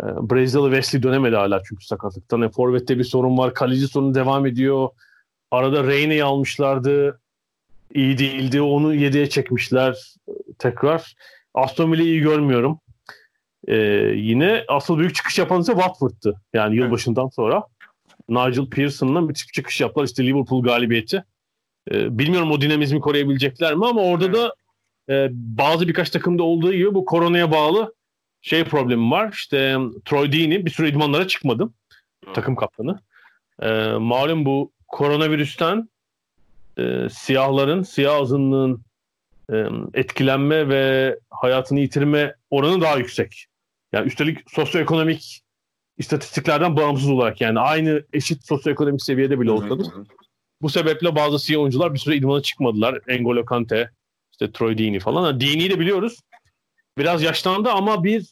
[0.00, 2.38] Ee, Brezilyalı Wesley dönemedi hala çünkü sakatlıktan.
[2.38, 3.54] Yani Forvet'te bir sorun var.
[3.54, 4.88] Kaleci sorunu devam ediyor.
[5.50, 7.20] Arada Reyne'yi almışlardı.
[7.94, 8.60] İyi değildi.
[8.62, 10.14] Onu 7'ye çekmişler
[10.58, 11.14] tekrar.
[11.54, 12.80] Aston Villa'yı iyi görmüyorum.
[13.68, 13.76] Ee,
[14.16, 16.40] yine asıl büyük çıkış yapan ise Watford'tı.
[16.52, 17.64] Yani yılbaşından sonra.
[18.28, 20.04] Nigel Pearson'la müthiş bir çıkış yaptılar.
[20.04, 21.24] İşte Liverpool galibiyeti.
[21.92, 24.54] Ee, bilmiyorum o dinamizmi koruyabilecekler mi ama orada da
[25.08, 27.94] e, bazı birkaç takımda olduğu gibi bu koronaya bağlı
[28.42, 29.32] şey problemi var.
[29.32, 31.70] İşte Troy Deeney bir süre idmanlara çıkmadı.
[32.34, 33.00] Takım kaptanı.
[33.62, 35.88] E, malum bu koronavirüsten
[36.78, 38.84] e, siyahların, siyah azınlığın
[39.52, 43.46] e, etkilenme ve hayatını yitirme oranı daha yüksek.
[43.92, 45.42] Yani üstelik sosyoekonomik
[45.98, 49.78] istatistiklerden bağımsız olarak yani aynı eşit sosyoekonomik seviyede bile olsa
[50.62, 52.98] bu sebeple bazı siyah oyuncular bir süre idmana çıkmadılar.
[53.08, 53.90] Engolo Kante,
[54.32, 55.40] işte Troy Deeney falan.
[55.40, 56.20] Deeney'i de biliyoruz.
[56.98, 58.26] Biraz yaşlandı ama bir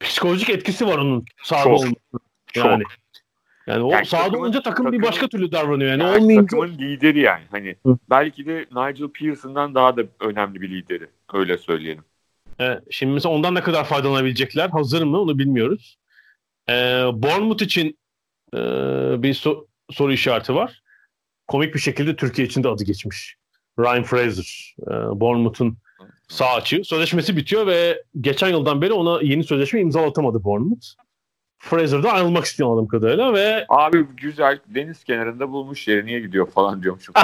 [0.00, 1.94] psikolojik etkisi var onun sahada olması.
[2.56, 2.82] Yani.
[2.82, 2.92] Çok.
[3.66, 5.90] Yani o yani sahada takımın, olunca takım, takım bir başka türlü davranıyor.
[5.90, 6.46] Yani, yani olmayınca...
[6.46, 7.42] takımın lideri yani.
[7.50, 7.98] Hani Hı.
[8.10, 11.06] belki de Nigel Pearson'dan daha da önemli bir lideri.
[11.32, 12.04] Öyle söyleyelim.
[12.58, 15.98] Evet, şimdi mesela ondan ne kadar faydalanabilecekler hazır mı onu bilmiyoruz.
[16.68, 16.72] Ee,
[17.12, 17.98] Bournemouth için
[18.54, 18.58] e,
[19.22, 20.82] bir so- soru işareti var.
[21.46, 23.36] Komik bir şekilde Türkiye için de adı geçmiş.
[23.78, 24.74] Ryan Fraser.
[24.82, 25.78] E, Bournemouth'un
[26.28, 26.84] sağ açı.
[26.84, 30.86] Sözleşmesi bitiyor ve geçen yıldan beri ona yeni sözleşme imzalatamadı Bournemouth.
[31.58, 33.66] Fraser'da ayrılmak istiyor anladığım kadarıyla ve...
[33.68, 37.14] Abi güzel deniz kenarında bulmuş yeri niye gidiyor falan diyormuşum.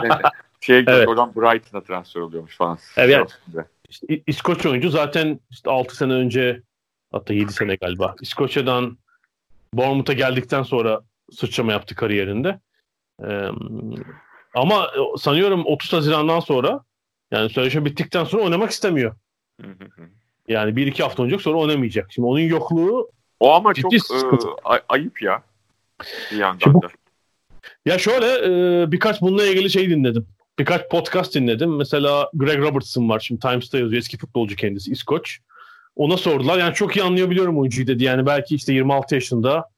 [0.60, 1.08] şey evet.
[1.08, 2.78] oradan Brighton'a transfer oluyormuş falan.
[2.96, 3.38] Evet.
[3.54, 6.62] Yani, işte, İskoç oyuncu zaten işte 6 sene önce
[7.12, 8.98] hatta 7 sene galiba İskoçya'dan
[9.74, 11.00] Bournemouth'a geldikten sonra
[11.32, 12.60] sıçrama yaptı kariyerinde.
[13.28, 13.48] Ee,
[14.54, 16.80] ama sanıyorum 30 Haziran'dan sonra
[17.30, 19.14] yani sözleşme bittikten sonra oynamak istemiyor.
[20.48, 22.12] Yani bir iki hafta oynayacak sonra oynamayacak.
[22.12, 23.10] Şimdi onun yokluğu
[23.40, 23.98] o ama çok e,
[24.88, 25.42] ayıp ya.
[26.32, 26.88] Bir yandan da.
[27.86, 30.26] Ya şöyle e, birkaç bununla ilgili şey dinledim.
[30.58, 31.76] Birkaç podcast dinledim.
[31.76, 33.20] Mesela Greg Robertson var.
[33.20, 33.98] Şimdi Times'ta yazıyor.
[33.98, 34.90] Eski futbolcu kendisi.
[34.90, 35.38] İskoç.
[35.96, 36.58] Ona sordular.
[36.58, 38.04] Yani çok iyi anlayabiliyorum oyuncuyu dedi.
[38.04, 39.68] Yani belki işte 26 yaşında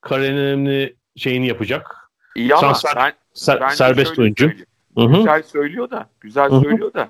[0.00, 2.03] kariyerinin önemli şeyini yapacak.
[2.36, 4.50] İyi ama Transfer, ben, ser, serbest oyuncu.
[4.96, 6.08] Güzel söylüyor da.
[6.20, 6.60] Güzel Hı-hı.
[6.60, 7.08] söylüyor da.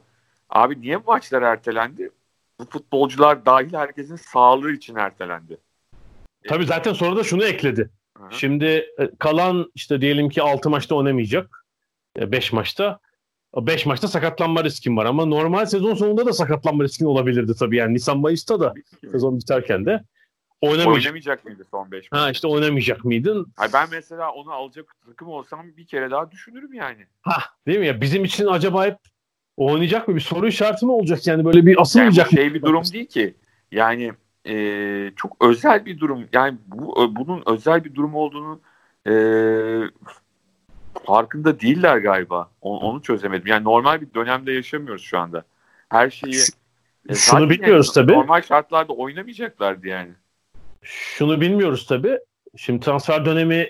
[0.50, 2.10] Abi niye maçlar ertelendi?
[2.60, 5.56] Bu futbolcular dahil herkesin sağlığı için ertelendi.
[6.48, 7.90] Tabii zaten sonra da şunu ekledi.
[8.18, 8.34] Hı-hı.
[8.34, 8.66] Şimdi
[8.98, 11.64] e, kalan işte diyelim ki 6 maçta oynamayacak.
[12.16, 12.98] 5 e, maçta.
[13.56, 17.76] 5 maçta sakatlanma riskin var ama normal sezon sonunda da sakatlanma riskin olabilirdi tabii.
[17.76, 18.74] Yani Nisan Mayıs'ta da
[19.12, 20.04] sezon biterken de
[20.68, 21.04] oynamayacak.
[21.04, 22.20] Oynamayacak mıydı son 5 maç?
[22.20, 23.52] Ha işte oynamayacak mıydın?
[23.56, 27.06] Hayır, ben mesela onu alacak takım olsam bir kere daha düşünürüm yani.
[27.22, 28.00] Ha değil mi ya?
[28.00, 28.98] Bizim için acaba hep
[29.56, 30.14] oynayacak mı?
[30.14, 31.44] Bir soru işareti mi olacak yani?
[31.44, 33.34] Böyle bir asılmayacak yani şey bir durum değil ki.
[33.72, 34.12] Yani
[34.46, 36.24] e, çok özel bir durum.
[36.32, 38.60] Yani bu bunun özel bir durum olduğunu
[39.06, 39.12] e,
[41.06, 42.50] farkında değiller galiba.
[42.60, 43.46] Onu, onu çözemedim.
[43.46, 45.44] Yani normal bir dönemde yaşamıyoruz şu anda.
[45.88, 46.36] Her şeyi
[47.08, 48.18] E Şunu bilmiyoruz yani tabii.
[48.18, 50.10] Normal şartlarda oynamayacaklardı yani.
[50.84, 52.18] Şunu bilmiyoruz tabii.
[52.56, 53.68] Şimdi transfer dönemi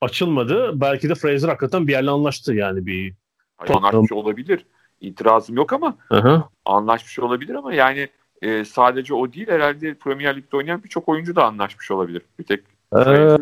[0.00, 0.80] açılmadı.
[0.80, 3.14] Belki de Fraser hakikaten bir yerle anlaştı yani bir.
[3.58, 3.84] Tottenham.
[3.84, 4.66] anlaşmış olabilir.
[5.00, 6.44] İtirazım yok ama Hı-hı.
[6.64, 8.08] anlaşmış olabilir ama yani
[8.42, 12.22] e, sadece o değil herhalde Premier Lig'de oynayan birçok oyuncu da anlaşmış olabilir.
[12.38, 12.60] Bir tek
[12.92, 12.96] Ee,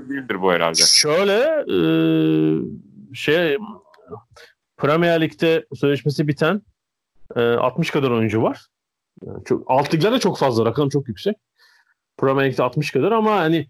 [0.08, 0.82] değildir bu herhalde.
[0.82, 1.78] Şöyle e,
[3.14, 3.58] şey
[4.76, 6.62] Premier Lig'de sözleşmesi biten
[7.36, 8.66] e, 60 kadar oyuncu var.
[9.26, 10.64] Yani çok, alt liglerde çok fazla.
[10.64, 11.36] Rakam çok yüksek.
[12.16, 13.66] Premier Lig'de 60 kadar ama hani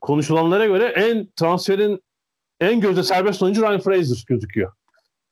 [0.00, 2.02] konuşulanlara göre en transferin
[2.60, 4.72] en gözde serbest oyuncu Ryan Fraser gözüküyor.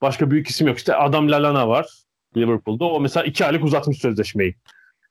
[0.03, 0.79] Başka büyük isim yok.
[0.79, 1.87] İşte Adam Lallana var
[2.37, 2.85] Liverpool'da.
[2.85, 4.55] O mesela iki aylık uzatmış sözleşmeyi.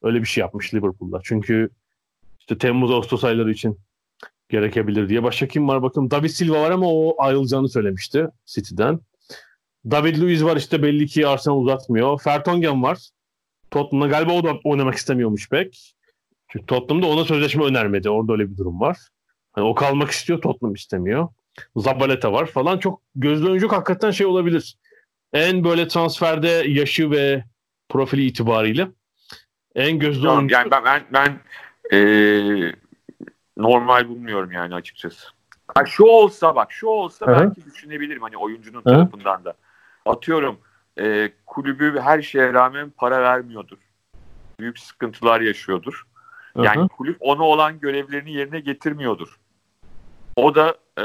[0.03, 1.19] Öyle bir şey yapmış Liverpool'da.
[1.23, 1.69] Çünkü
[2.39, 3.79] işte Temmuz-Ağustos ayları için
[4.49, 5.23] gerekebilir diye.
[5.23, 6.11] Başka kim var bakın.
[6.11, 8.99] David Silva var ama o ayrılacağını söylemişti City'den.
[9.91, 12.21] David Luiz var işte belli ki Arsenal uzatmıyor.
[12.21, 13.09] Fertongen var.
[13.71, 15.95] Tottenham'da galiba o da oynamak istemiyormuş pek.
[16.53, 18.09] Çünkü Tottenham'da ona sözleşme önermedi.
[18.09, 18.97] Orada öyle bir durum var.
[19.53, 21.27] Hani o kalmak istiyor Tottenham istemiyor.
[21.75, 22.77] Zabaleta var falan.
[22.77, 24.75] Çok gözlü oyuncu hakikaten şey olabilir.
[25.33, 27.43] En böyle transferde yaşı ve
[27.89, 28.87] profili itibariyle
[29.75, 30.55] en gözlü Tamam, oyuncu.
[30.55, 31.39] yani ben ben, ben
[31.97, 31.99] e,
[33.57, 35.27] normal bulmuyorum yani açıkçası.
[35.75, 37.39] Ha, şu olsa bak şu olsa Hı hı.
[37.39, 39.53] belki düşünebilirim hani oyuncunun tarafından da.
[40.05, 40.59] Atıyorum
[40.99, 43.77] e, kulübü her şeye rağmen para vermiyordur.
[44.59, 46.07] Büyük sıkıntılar yaşıyordur.
[46.57, 46.87] Yani Hı hı.
[46.87, 49.39] kulüp ona olan görevlerini yerine getirmiyordur.
[50.35, 51.03] O da e,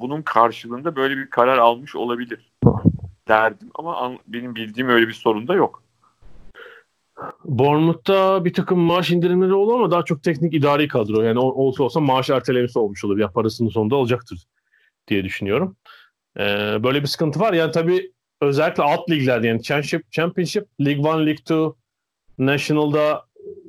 [0.00, 2.52] bunun karşılığında böyle bir karar almış olabilir
[3.28, 5.82] derdim ama an- benim bildiğim öyle bir sorun da yok.
[7.44, 11.22] Bournemouth'ta bir takım maaş indirimleri oldu ama daha çok teknik idari kadro.
[11.22, 13.18] Yani olsa olsa maaş ertelemesi olmuş olur.
[13.18, 14.46] Ya parasını sonunda alacaktır
[15.08, 15.76] diye düşünüyorum.
[16.38, 17.52] Ee, böyle bir sıkıntı var.
[17.52, 21.76] Yani tabii özellikle alt liglerde yani Championship, Championship League 1, League 2,
[22.38, 23.26] National'da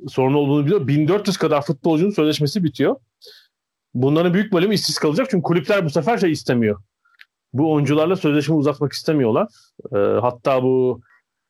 [0.08, 0.86] sorun olduğunu biliyor.
[0.86, 2.96] 1400 kadar futbolcunun sözleşmesi bitiyor.
[3.94, 6.82] Bunların büyük bölümü işsiz kalacak çünkü kulüpler bu sefer şey istemiyor.
[7.52, 9.48] Bu oyuncularla sözleşme uzatmak istemiyorlar.
[9.92, 11.00] Ee, hatta bu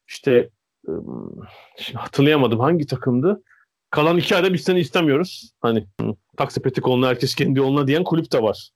[0.08, 0.50] işte
[0.88, 1.40] ım,
[1.76, 3.42] Şimdi hatırlayamadım hangi takımdı.
[3.90, 5.52] Kalan iki ayda biz seni istemiyoruz.
[5.60, 8.70] Hani hı, taksi peti koluna herkes kendi yoluna diyen kulüp de var.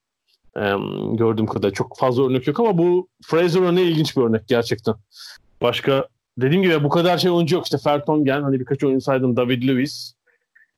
[0.57, 0.73] Ee,
[1.13, 4.95] gördüğüm kadar çok fazla örnek yok ama bu Fraser örneği ilginç bir örnek gerçekten.
[5.63, 6.09] Başka
[6.39, 7.65] dediğim gibi bu kadar şey oyuncu yok.
[7.65, 9.37] İşte Fertongen hani birkaç oyuncu saydım.
[9.37, 10.15] David Luiz.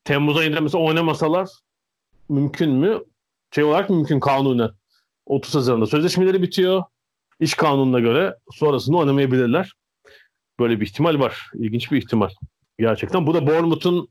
[0.05, 1.49] Temmuz ayında mesela oynamasalar
[2.29, 2.99] mümkün mü?
[3.55, 4.71] Şey olarak mümkün kanunen.
[5.27, 6.83] 30 Haziran'da sözleşmeleri bitiyor.
[7.41, 9.73] İş kanununa göre sonrasında oynamayabilirler.
[10.61, 11.51] Böyle bir ihtimal var.
[11.55, 12.31] İlginç bir ihtimal.
[12.79, 13.27] Gerçekten.
[13.27, 14.09] Bu da Bournemouth'un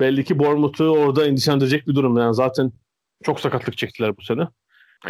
[0.00, 2.16] belli ki Bournemouth'u orada endişelendirecek bir durum.
[2.18, 2.72] Yani zaten
[3.22, 4.48] çok sakatlık çektiler bu sene.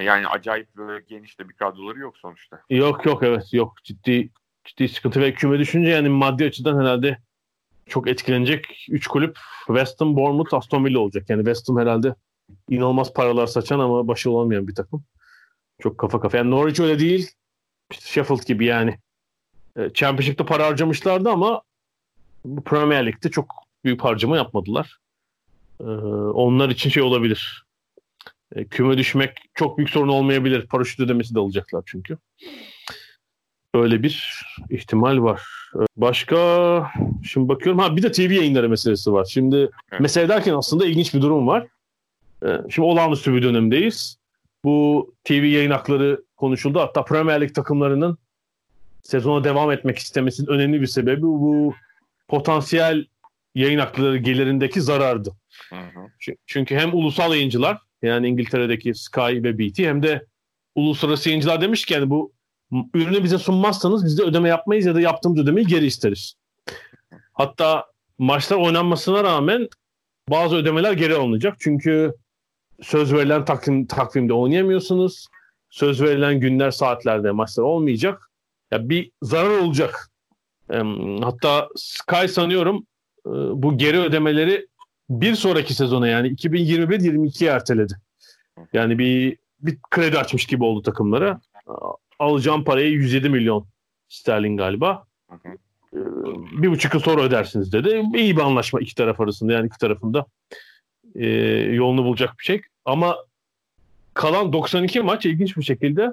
[0.02, 2.60] Yani acayip böyle geniş de bir kadroları yok sonuçta.
[2.70, 3.74] Yok yok evet yok.
[3.84, 4.30] Ciddi
[4.64, 7.18] ciddi sıkıntı ve küme düşünce yani maddi açıdan herhalde
[7.86, 11.30] çok etkilenecek 3 kulüp West Ham, Bournemouth, Aston Villa olacak.
[11.30, 12.14] Yani West Ham herhalde
[12.70, 15.04] inanılmaz paralar saçan ama başı olamayan bir takım.
[15.82, 16.38] Çok kafa kafa.
[16.38, 17.30] Yani Norwich öyle değil.
[17.90, 18.98] İşte Sheffield gibi yani.
[19.76, 21.62] E, Championship'te para harcamışlardı ama
[22.44, 23.54] bu Premier Lig'de çok
[23.84, 24.98] büyük harcama yapmadılar.
[25.80, 27.64] E, onlar için şey olabilir.
[28.54, 30.66] E, küme düşmek çok büyük sorun olmayabilir.
[30.66, 32.18] Paraşüt ödemesi de alacaklar çünkü.
[33.74, 35.42] Öyle bir ihtimal var.
[35.96, 36.36] Başka
[37.24, 37.78] şimdi bakıyorum.
[37.80, 39.24] Ha bir de TV yayınları meselesi var.
[39.24, 39.56] Şimdi
[39.92, 40.00] Evet.
[40.00, 41.66] mesele derken aslında ilginç bir durum var.
[42.42, 44.18] E, Şimdi olağanüstü bir dönemdeyiz.
[44.64, 46.80] Bu TV yayın hakları konuşuldu.
[46.80, 48.18] Hatta Premier Lig takımlarının
[49.02, 51.74] sezona devam etmek istemesinin önemli bir sebebi bu
[52.28, 53.06] potansiyel
[53.54, 55.32] yayın hakları gelirindeki zarardı.
[55.70, 56.00] Hı hı.
[56.20, 60.26] Çü- Çünkü hem ulusal yayıncılar yani İngiltere'deki Sky ve BT hem de
[60.74, 62.32] uluslararası yayıncılar demiş ki yani bu
[62.94, 66.34] ürünü bize sunmazsanız biz de ödeme yapmayız ya da yaptığımız ödemeyi geri isteriz.
[67.32, 67.86] Hatta
[68.18, 69.68] maçlar oynanmasına rağmen
[70.28, 71.56] bazı ödemeler geri alınacak.
[71.58, 72.14] Çünkü
[72.82, 75.28] söz verilen takvim, takvimde oynayamıyorsunuz.
[75.70, 78.30] Söz verilen günler saatlerde maçlar olmayacak.
[78.70, 80.10] Ya bir zarar olacak.
[81.22, 82.86] Hatta Sky sanıyorum
[83.26, 84.66] e, bu geri ödemeleri
[85.10, 87.94] bir sonraki sezona yani 2021-22'ye erteledi.
[88.72, 91.40] Yani bir bir kredi açmış gibi oldu takımlara.
[92.18, 93.66] Alacağım parayı 107 milyon
[94.08, 95.04] sterlin galiba.
[95.30, 95.48] Hı hı.
[95.92, 98.02] Ee, Bir buçuk yıl sonra ödersiniz dedi.
[98.14, 100.26] İyi bir anlaşma iki taraf arasında yani iki tarafında
[101.14, 101.26] e,
[101.72, 102.62] yolunu bulacak bir şey.
[102.84, 103.16] Ama
[104.14, 106.12] kalan 92 maç ilginç bir şekilde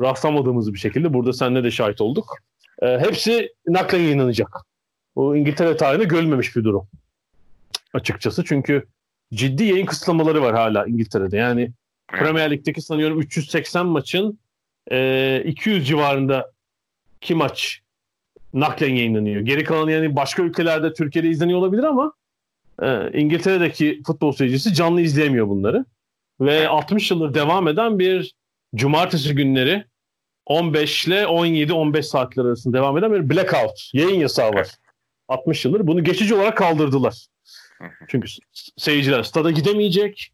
[0.00, 2.36] rastlamadığımız bir şekilde burada seninle de şahit olduk.
[2.82, 4.56] E, hepsi naklen yayınlanacak.
[5.16, 6.88] Bu İngiltere tarihinde görülmemiş bir durum.
[7.94, 8.86] Açıkçası çünkü
[9.34, 11.36] ciddi yayın kısıtlamaları var hala İngiltere'de.
[11.36, 11.72] Yani.
[12.08, 14.38] Premier Lig'deki sanıyorum 380 maçın
[14.92, 16.52] e, 200 civarında
[17.20, 17.80] ki maç
[18.54, 19.40] naklen yayınlanıyor.
[19.40, 22.12] Geri kalan yani başka ülkelerde Türkiye'de izleniyor olabilir ama
[22.82, 25.84] e, İngiltere'deki futbol seyircisi canlı izleyemiyor bunları.
[26.40, 28.34] Ve 60 yıldır devam eden bir
[28.74, 29.84] cumartesi günleri
[30.46, 34.68] 15 ile 17-15 saatler arasında devam eden bir blackout, yayın yasağı var.
[35.28, 35.86] 60 yıldır.
[35.86, 37.26] Bunu geçici olarak kaldırdılar.
[38.08, 38.28] Çünkü
[38.76, 40.30] seyirciler stada gidemeyecek.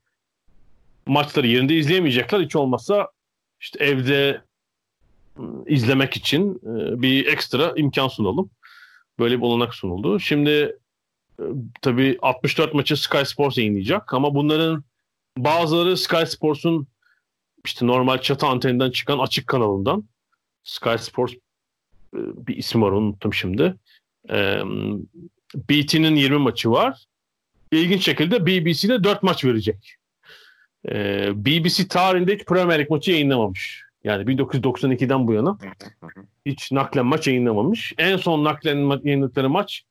[1.07, 2.41] Maçları yerinde izleyemeyecekler.
[2.41, 3.09] Hiç olmazsa
[3.61, 4.43] işte evde
[5.39, 8.51] ıı, izlemek için ıı, bir ekstra imkan sunalım.
[9.19, 10.21] Böyle bir olanak sunuldu.
[10.21, 10.79] Şimdi
[11.41, 14.85] ıı, tabii 64 maçı Sky Sports yayınlayacak ama bunların
[15.39, 16.87] bazıları Sky Sports'un
[17.65, 20.05] işte normal çatı anteninden çıkan açık kanalından
[20.65, 21.35] Sky Sports
[22.15, 23.75] bir isim var unuttum şimdi.
[25.55, 27.05] BT'nin 20 maçı var.
[27.73, 29.97] İlginç şekilde BBC'de 4 maç verecek.
[31.45, 33.83] BBC tarihinde hiç Premier League maçı yayınlamamış.
[34.05, 35.59] Yani 1992'den bu yana
[36.47, 37.93] hiç naklen maç yayınlamamış.
[37.99, 39.83] En son naklen ma- yayınladıkları maç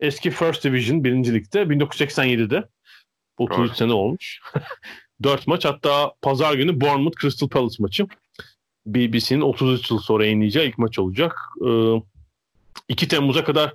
[0.00, 1.10] eski First Division 1.
[1.34, 2.68] Lig'de 1987'de.
[3.38, 4.40] 33 sene olmuş.
[5.22, 8.06] 4 maç hatta pazar günü Bournemouth Crystal Palace maçı.
[8.86, 11.38] BBC'nin 33 yıl sonra yayınlayacağı ilk maç olacak.
[11.66, 11.94] Ee,
[12.88, 13.74] 2 Temmuz'a kadar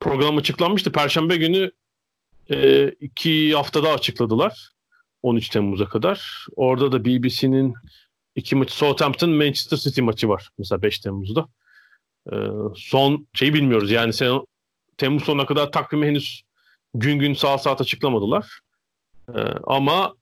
[0.00, 0.92] program açıklanmıştı.
[0.92, 1.70] Perşembe günü
[2.50, 4.70] e, iki haftada açıkladılar.
[5.22, 6.46] 13 Temmuz'a kadar.
[6.56, 7.74] Orada da BBC'nin
[8.34, 10.50] iki maçı Southampton Manchester City maçı var.
[10.58, 11.48] Mesela 5 Temmuz'da.
[12.32, 12.36] Ee,
[12.76, 13.90] son şeyi bilmiyoruz.
[13.90, 14.40] Yani sen,
[14.96, 16.42] Temmuz sonuna kadar takvimi henüz
[16.94, 18.60] gün gün saat saat açıklamadılar.
[19.34, 20.14] Ee, ama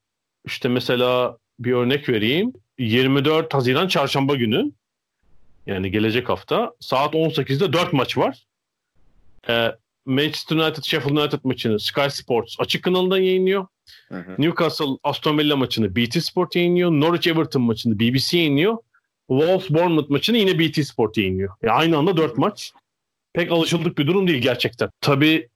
[0.45, 2.53] işte mesela bir örnek vereyim.
[2.79, 4.73] 24 Haziran Çarşamba günü
[5.67, 8.47] yani gelecek hafta saat 18'de 4 maç var.
[9.49, 9.73] Ee,
[10.07, 13.67] Manchester United Sheffield United maçını Sky Sports açık kanalından yayınlıyor.
[14.09, 14.35] Hı hı.
[14.39, 16.91] Newcastle Aston Villa maçını BT Sport yayınlıyor.
[16.91, 18.79] Norwich Everton maçını BBC yayınlıyor.
[19.29, 21.55] Wolves Bournemouth maçını yine BT Sport yayınlıyor.
[21.63, 22.73] Yani aynı anda 4 maç.
[23.33, 24.91] Pek alışıldık bir durum değil gerçekten.
[25.01, 25.49] Tabii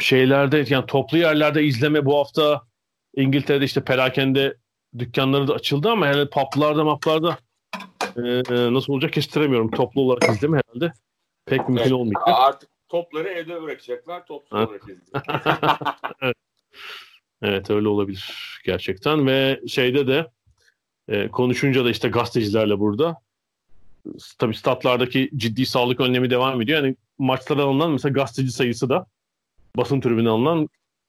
[0.00, 2.62] şeylerde yani toplu yerlerde izleme bu hafta
[3.16, 4.56] İngiltere'de işte perakende
[4.98, 7.38] dükkanları da açıldı ama herhalde publarda maplarda
[8.16, 8.42] e,
[8.74, 9.70] nasıl olacak kestiremiyorum.
[9.70, 10.92] Toplu olarak izleme herhalde
[11.46, 12.22] pek mümkün olmayacak.
[12.26, 14.26] Artık topları evde bırakacaklar.
[14.26, 14.82] Topsuz olarak
[16.22, 16.36] evet.
[17.42, 20.26] evet öyle olabilir gerçekten ve şeyde de
[21.08, 23.16] e, konuşunca da işte gazetecilerle burada
[24.38, 26.84] tabii statlardaki ciddi sağlık önlemi devam ediyor.
[26.84, 29.06] Yani maçlara alınan mesela gazeteci sayısı da
[29.76, 30.68] basın tribüne alınan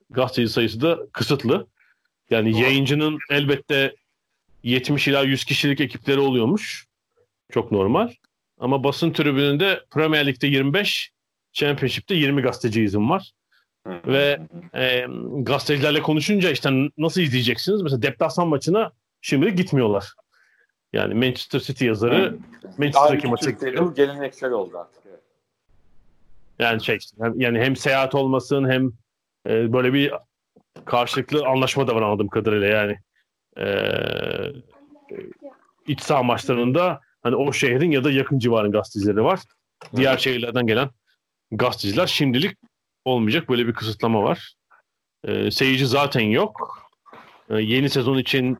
[0.10, 1.68] gazeteci sayısı da kısıtlı.
[2.30, 2.62] Yani Doğru.
[2.62, 3.96] yayıncının elbette
[4.64, 6.88] 70 ila 100 kişilik ekipleri oluyormuş.
[7.52, 8.14] Çok normal.
[8.60, 11.15] Ama basın tribününde Premier Lig'de 25,
[11.56, 13.32] Championship'te 20 gazeteci izin var.
[13.88, 14.40] Ve
[14.76, 15.06] e,
[15.40, 17.82] gazetecilerle konuşunca işte nasıl izleyeceksiniz?
[17.82, 18.92] Mesela deplasman maçına
[19.22, 20.14] şimdi gitmiyorlar.
[20.94, 22.38] Yani Manchester City yazarı
[22.78, 23.86] Manchester'daki maça gidiyor.
[23.86, 25.04] Bu geleneksel oldu artık.
[26.60, 27.00] Yani şey
[27.36, 28.92] yani hem seyahat olmasın hem
[29.48, 30.14] e, böyle bir
[30.86, 33.00] karşılıklı anlaşma da var anladığım kadarıyla yani.
[33.58, 34.52] Ee,
[35.88, 39.40] iç saha maçlarında hani o şehrin ya da yakın civarın gazetecileri var.
[39.96, 40.90] Diğer şehirlerden gelen
[41.52, 42.58] gazeteciler şimdilik
[43.06, 43.50] olmayacak.
[43.50, 44.56] Böyle bir kısıtlama var.
[45.28, 46.86] Ee, seyirci zaten yok.
[47.50, 48.58] Ee, yeni sezon için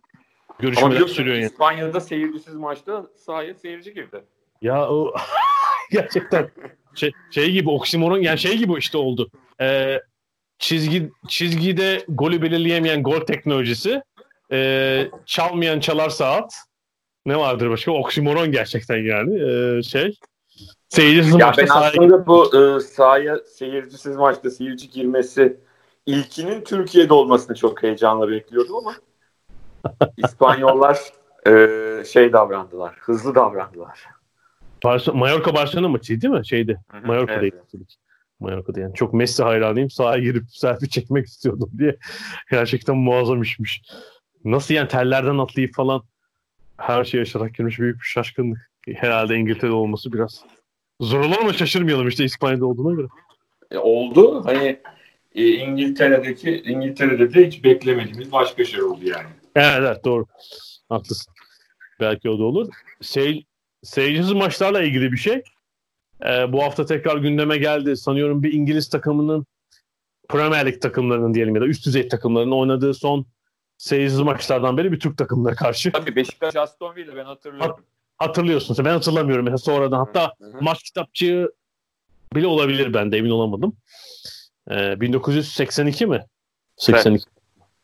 [0.60, 1.36] görüşmeler sürüyor.
[1.36, 1.46] Yani.
[1.46, 4.24] İspanya'da seyircisiz maçta sahaya seyirci girdi.
[4.62, 5.14] Ya o
[5.92, 6.52] gerçekten
[6.96, 9.32] şey, şey gibi oksimoron yani şey gibi işte oldu.
[9.62, 10.02] Ee,
[10.60, 14.02] çizgi çizgide golü belirleyemeyen gol teknolojisi,
[14.52, 16.54] e, çalmayan çalar saat.
[17.26, 17.92] Ne vardır başka?
[17.92, 19.42] Oksimoron gerçekten yani.
[19.42, 20.18] E, şey.
[20.90, 25.58] Seyircisiz ya maçta ben aslında bu e, sahaya seyircisiz maçta seyirci girmesi
[26.06, 28.96] ilkinin Türkiye'de olmasını çok heyecanla bekliyordum ama
[30.18, 31.00] İspanyollar
[31.48, 32.96] e, şey davrandılar.
[33.00, 34.00] Hızlı davrandılar.
[34.84, 36.48] Barcelona, Mallorca Barcelona maçıydı değil mi?
[36.48, 36.80] Şeydi.
[37.06, 37.56] Mallorca'daydı.
[37.76, 37.96] Evet.
[38.40, 38.94] Mallorca'da yani.
[38.94, 39.90] Çok Messi hayranıyım.
[39.90, 41.98] Sahaya girip selfie çekmek istiyordum diye.
[42.52, 43.82] Gerçekten muazzam işmiş.
[44.46, 46.04] Nasıl yani tellerden atlayıp falan
[46.78, 48.72] her şey yaşarak girmiş büyük bir şaşkınlık.
[48.88, 50.46] Herhalde İngiltere'de olması biraz
[51.02, 53.08] zor olur ama şaşırmayalım işte İspanya'da olduğuna göre.
[53.72, 54.46] E, oldu.
[54.46, 54.80] Hani
[55.36, 59.28] e, İngiltere'deki İngiltere'de de hiç beklemediğimiz başka şey oldu yani.
[59.56, 60.26] Evet, evet doğru.
[60.90, 61.34] Haklısın.
[62.00, 62.74] Belki o da olur.
[63.02, 63.46] Sey,
[63.84, 65.44] seyircisiz maçlarla ilgili bir şey.
[66.26, 67.98] Ee, bu hafta tekrar gündeme geldi.
[67.98, 69.46] Sanıyorum bir İngiliz takımının
[70.30, 73.26] Premier Lig takımlarının diyelim ya da üst düzey takımlarının oynadığı son
[73.78, 75.92] seyirsiz maçlardan beri bir Türk takımına karşı.
[75.92, 77.86] Tabii Beşiktaş Aston Villa ben hatırlıyorum.
[78.18, 78.86] Hat, hatırlıyorsun.
[78.86, 79.46] Ben hatırlamıyorum.
[79.46, 80.58] Mesela sonradan hatta hı hı.
[80.62, 81.52] maç kitapçığı
[82.36, 83.78] bile olabilir ben de emin olamadım.
[84.72, 86.26] Ee, 1982 mi?
[86.78, 87.26] 82.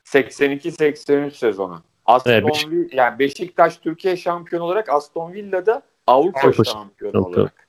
[0.05, 1.83] 82-83 sezonu.
[2.05, 2.71] Aston evet, Beşik...
[2.71, 7.67] Villa, yani Beşiktaş Türkiye şampiyonu olarak Aston Villa'da Avrupa, Avrupa şampiyonu, şampiyonu olarak.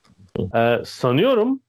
[0.55, 1.59] Ee, sanıyorum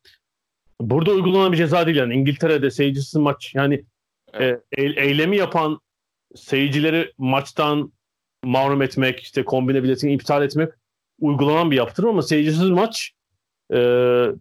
[0.81, 3.85] burada uygulanan bir ceza değil yani İngiltere'de seyircisiz maç yani
[4.33, 4.63] Evet.
[4.73, 5.81] e, eyle- eylemi yapan
[6.35, 7.93] seyircileri maçtan
[8.45, 10.69] mahrum etmek işte kombine biletini iptal etmek
[11.21, 13.13] uygulanan bir yaptırım ama seyircisiz maç
[13.75, 13.79] e,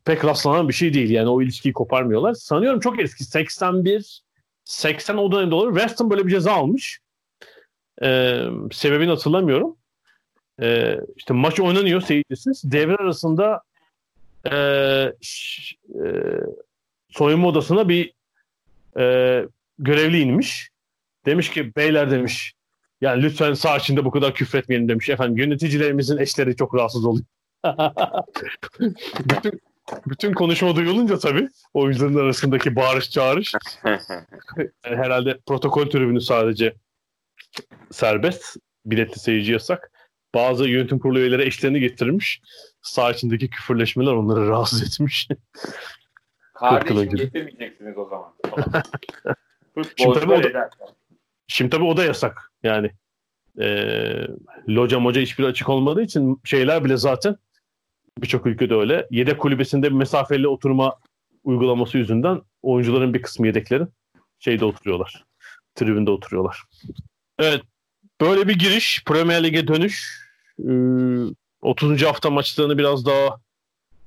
[0.05, 2.33] pek rastlanan bir şey değil yani o ilişkiyi koparmıyorlar.
[2.33, 4.21] Sanıyorum çok eski 81
[4.65, 5.75] 80 o dönemde olur.
[5.79, 6.99] West böyle bir ceza almış.
[8.03, 8.39] E,
[8.71, 9.77] sebebini hatırlamıyorum.
[10.61, 12.71] E, işte maç oynanıyor seyircisiz.
[12.71, 13.61] Devre arasında
[14.51, 14.55] e,
[15.21, 16.05] ş- e,
[17.09, 18.13] soyunma odasına bir
[18.97, 19.45] e,
[19.79, 20.69] görevli inmiş.
[21.25, 22.53] Demiş ki beyler demiş
[23.03, 25.09] yani lütfen sağ içinde bu kadar küfretmeyelim demiş.
[25.09, 27.25] Efendim yöneticilerimizin eşleri çok rahatsız oluyor.
[29.19, 29.61] bütün,
[30.07, 33.53] bütün konuşma duyulunca tabii oyuncuların arasındaki bağırış çağırış
[33.85, 33.99] yani
[34.81, 36.73] herhalde protokol tribünü sadece
[37.91, 38.57] serbest.
[38.85, 39.91] Biletli seyirci yasak.
[40.35, 42.41] Bazı yönetim kurulu üyeleri eşlerini getirmiş.
[42.81, 45.27] Sağ içindeki küfürleşmeler onları rahatsız etmiş.
[46.53, 48.33] Kardeşim getirmeyeceksiniz o zaman.
[49.75, 50.69] Futbolcular.
[51.47, 52.51] Şimdi tabii o da yasak.
[52.63, 52.91] Yani
[53.57, 54.27] eee
[54.69, 57.35] loca moca hiçbir açık olmadığı için şeyler bile zaten
[58.21, 59.07] birçok ülkede öyle.
[59.11, 60.99] Yedek kulübesinde mesafeli oturma
[61.43, 63.87] uygulaması yüzünden oyuncuların bir kısmı yedeklerin
[64.39, 65.23] şeyde oturuyorlar.
[65.75, 66.63] Tribünde oturuyorlar.
[67.39, 67.61] Evet.
[68.21, 69.03] Böyle bir giriş.
[69.05, 70.23] Premier Lig'e dönüş.
[70.59, 72.03] Ee, 30.
[72.03, 73.37] hafta maçlarını biraz daha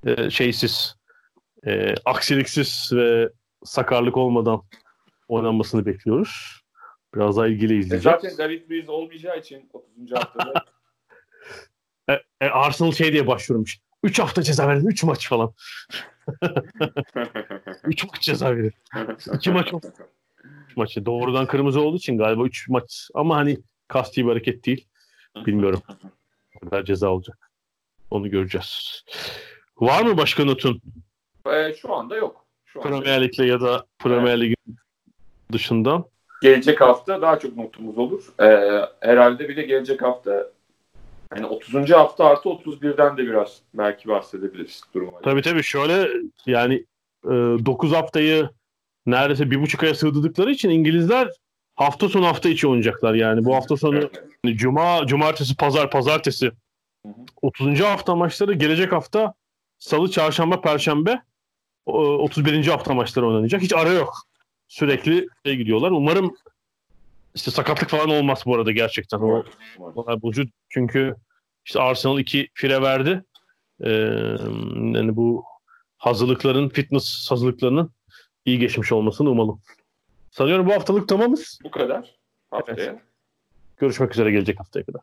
[0.07, 0.97] e, şeysiz,
[1.67, 3.29] e, aksiliksiz ve
[3.65, 4.63] sakarlık olmadan
[5.29, 6.61] oynanmasını bekliyoruz.
[7.15, 8.21] Biraz daha ilgili E izleyeceğiz.
[8.23, 10.13] Zaten David Luiz olmayacağı için 30.
[10.13, 10.53] haftada
[12.11, 13.79] E, e, Arsenal şey diye başvurmuş.
[14.03, 14.87] 3 hafta ceza verin.
[14.87, 15.53] 3 maç falan.
[17.85, 18.73] 3 maç ceza verin.
[19.35, 19.87] 2 maç oldu.
[20.77, 21.07] Maçı.
[21.07, 23.09] Doğrudan kırmızı olduğu için galiba 3 maç.
[23.15, 24.87] Ama hani kasti bir hareket değil.
[25.47, 25.83] Bilmiyorum.
[26.61, 27.51] Kadar ceza olacak.
[28.11, 29.05] Onu göreceğiz.
[29.77, 30.83] Var mı başka notun?
[31.53, 32.47] E, şu anda yok.
[32.65, 34.77] Şu Premier Lig'le ya da Premier Lig'in
[35.53, 36.05] dışında.
[36.47, 38.23] Gelecek hafta daha çok notumuz olur.
[38.41, 40.47] Ee, herhalde bir de gelecek hafta
[41.35, 41.91] hani 30.
[41.91, 45.21] hafta artı 31'den de biraz belki bahsedebiliriz duruma.
[45.21, 46.09] Tabii tabii şöyle
[46.47, 46.85] yani
[47.25, 48.49] 9 haftayı
[49.07, 51.29] neredeyse bir buçuk aya sığdırdıkları için İngilizler
[51.75, 53.45] hafta sonu hafta içi oynayacaklar yani.
[53.45, 54.23] Bu hafta sonu Evet.
[54.45, 56.47] Yani Cuma, cumartesi, pazar, pazartesi.
[57.07, 57.13] Hı hı.
[57.43, 57.81] 30.
[57.81, 59.35] hafta maçları gelecek hafta
[59.79, 61.23] salı, çarşamba, perşembe
[61.87, 62.67] o- 31.
[62.67, 63.63] hafta maçları oynanacak.
[63.63, 64.15] Hiç ara yok.
[64.69, 65.91] Sürekli şey gidiyorlar.
[65.91, 66.37] Umarım
[67.35, 69.19] işte sakatlık falan olmaz bu arada gerçekten.
[69.19, 69.45] O
[69.79, 70.51] olay bozucu.
[70.69, 71.15] Çünkü
[71.65, 73.25] işte Arsenal 2 fire verdi.
[73.81, 73.91] Ee,
[74.95, 75.45] yani bu
[75.99, 77.91] hazırlıkların, fitness hazırlıklarının
[78.45, 79.61] iyi geçmiş olmasını umalım.
[80.31, 81.59] Sanıyorum bu haftalık tamamız.
[81.65, 82.15] Bu kadar
[82.51, 83.03] haftaya.
[83.77, 85.03] Görüşmek üzere gelecek haftaya kadar.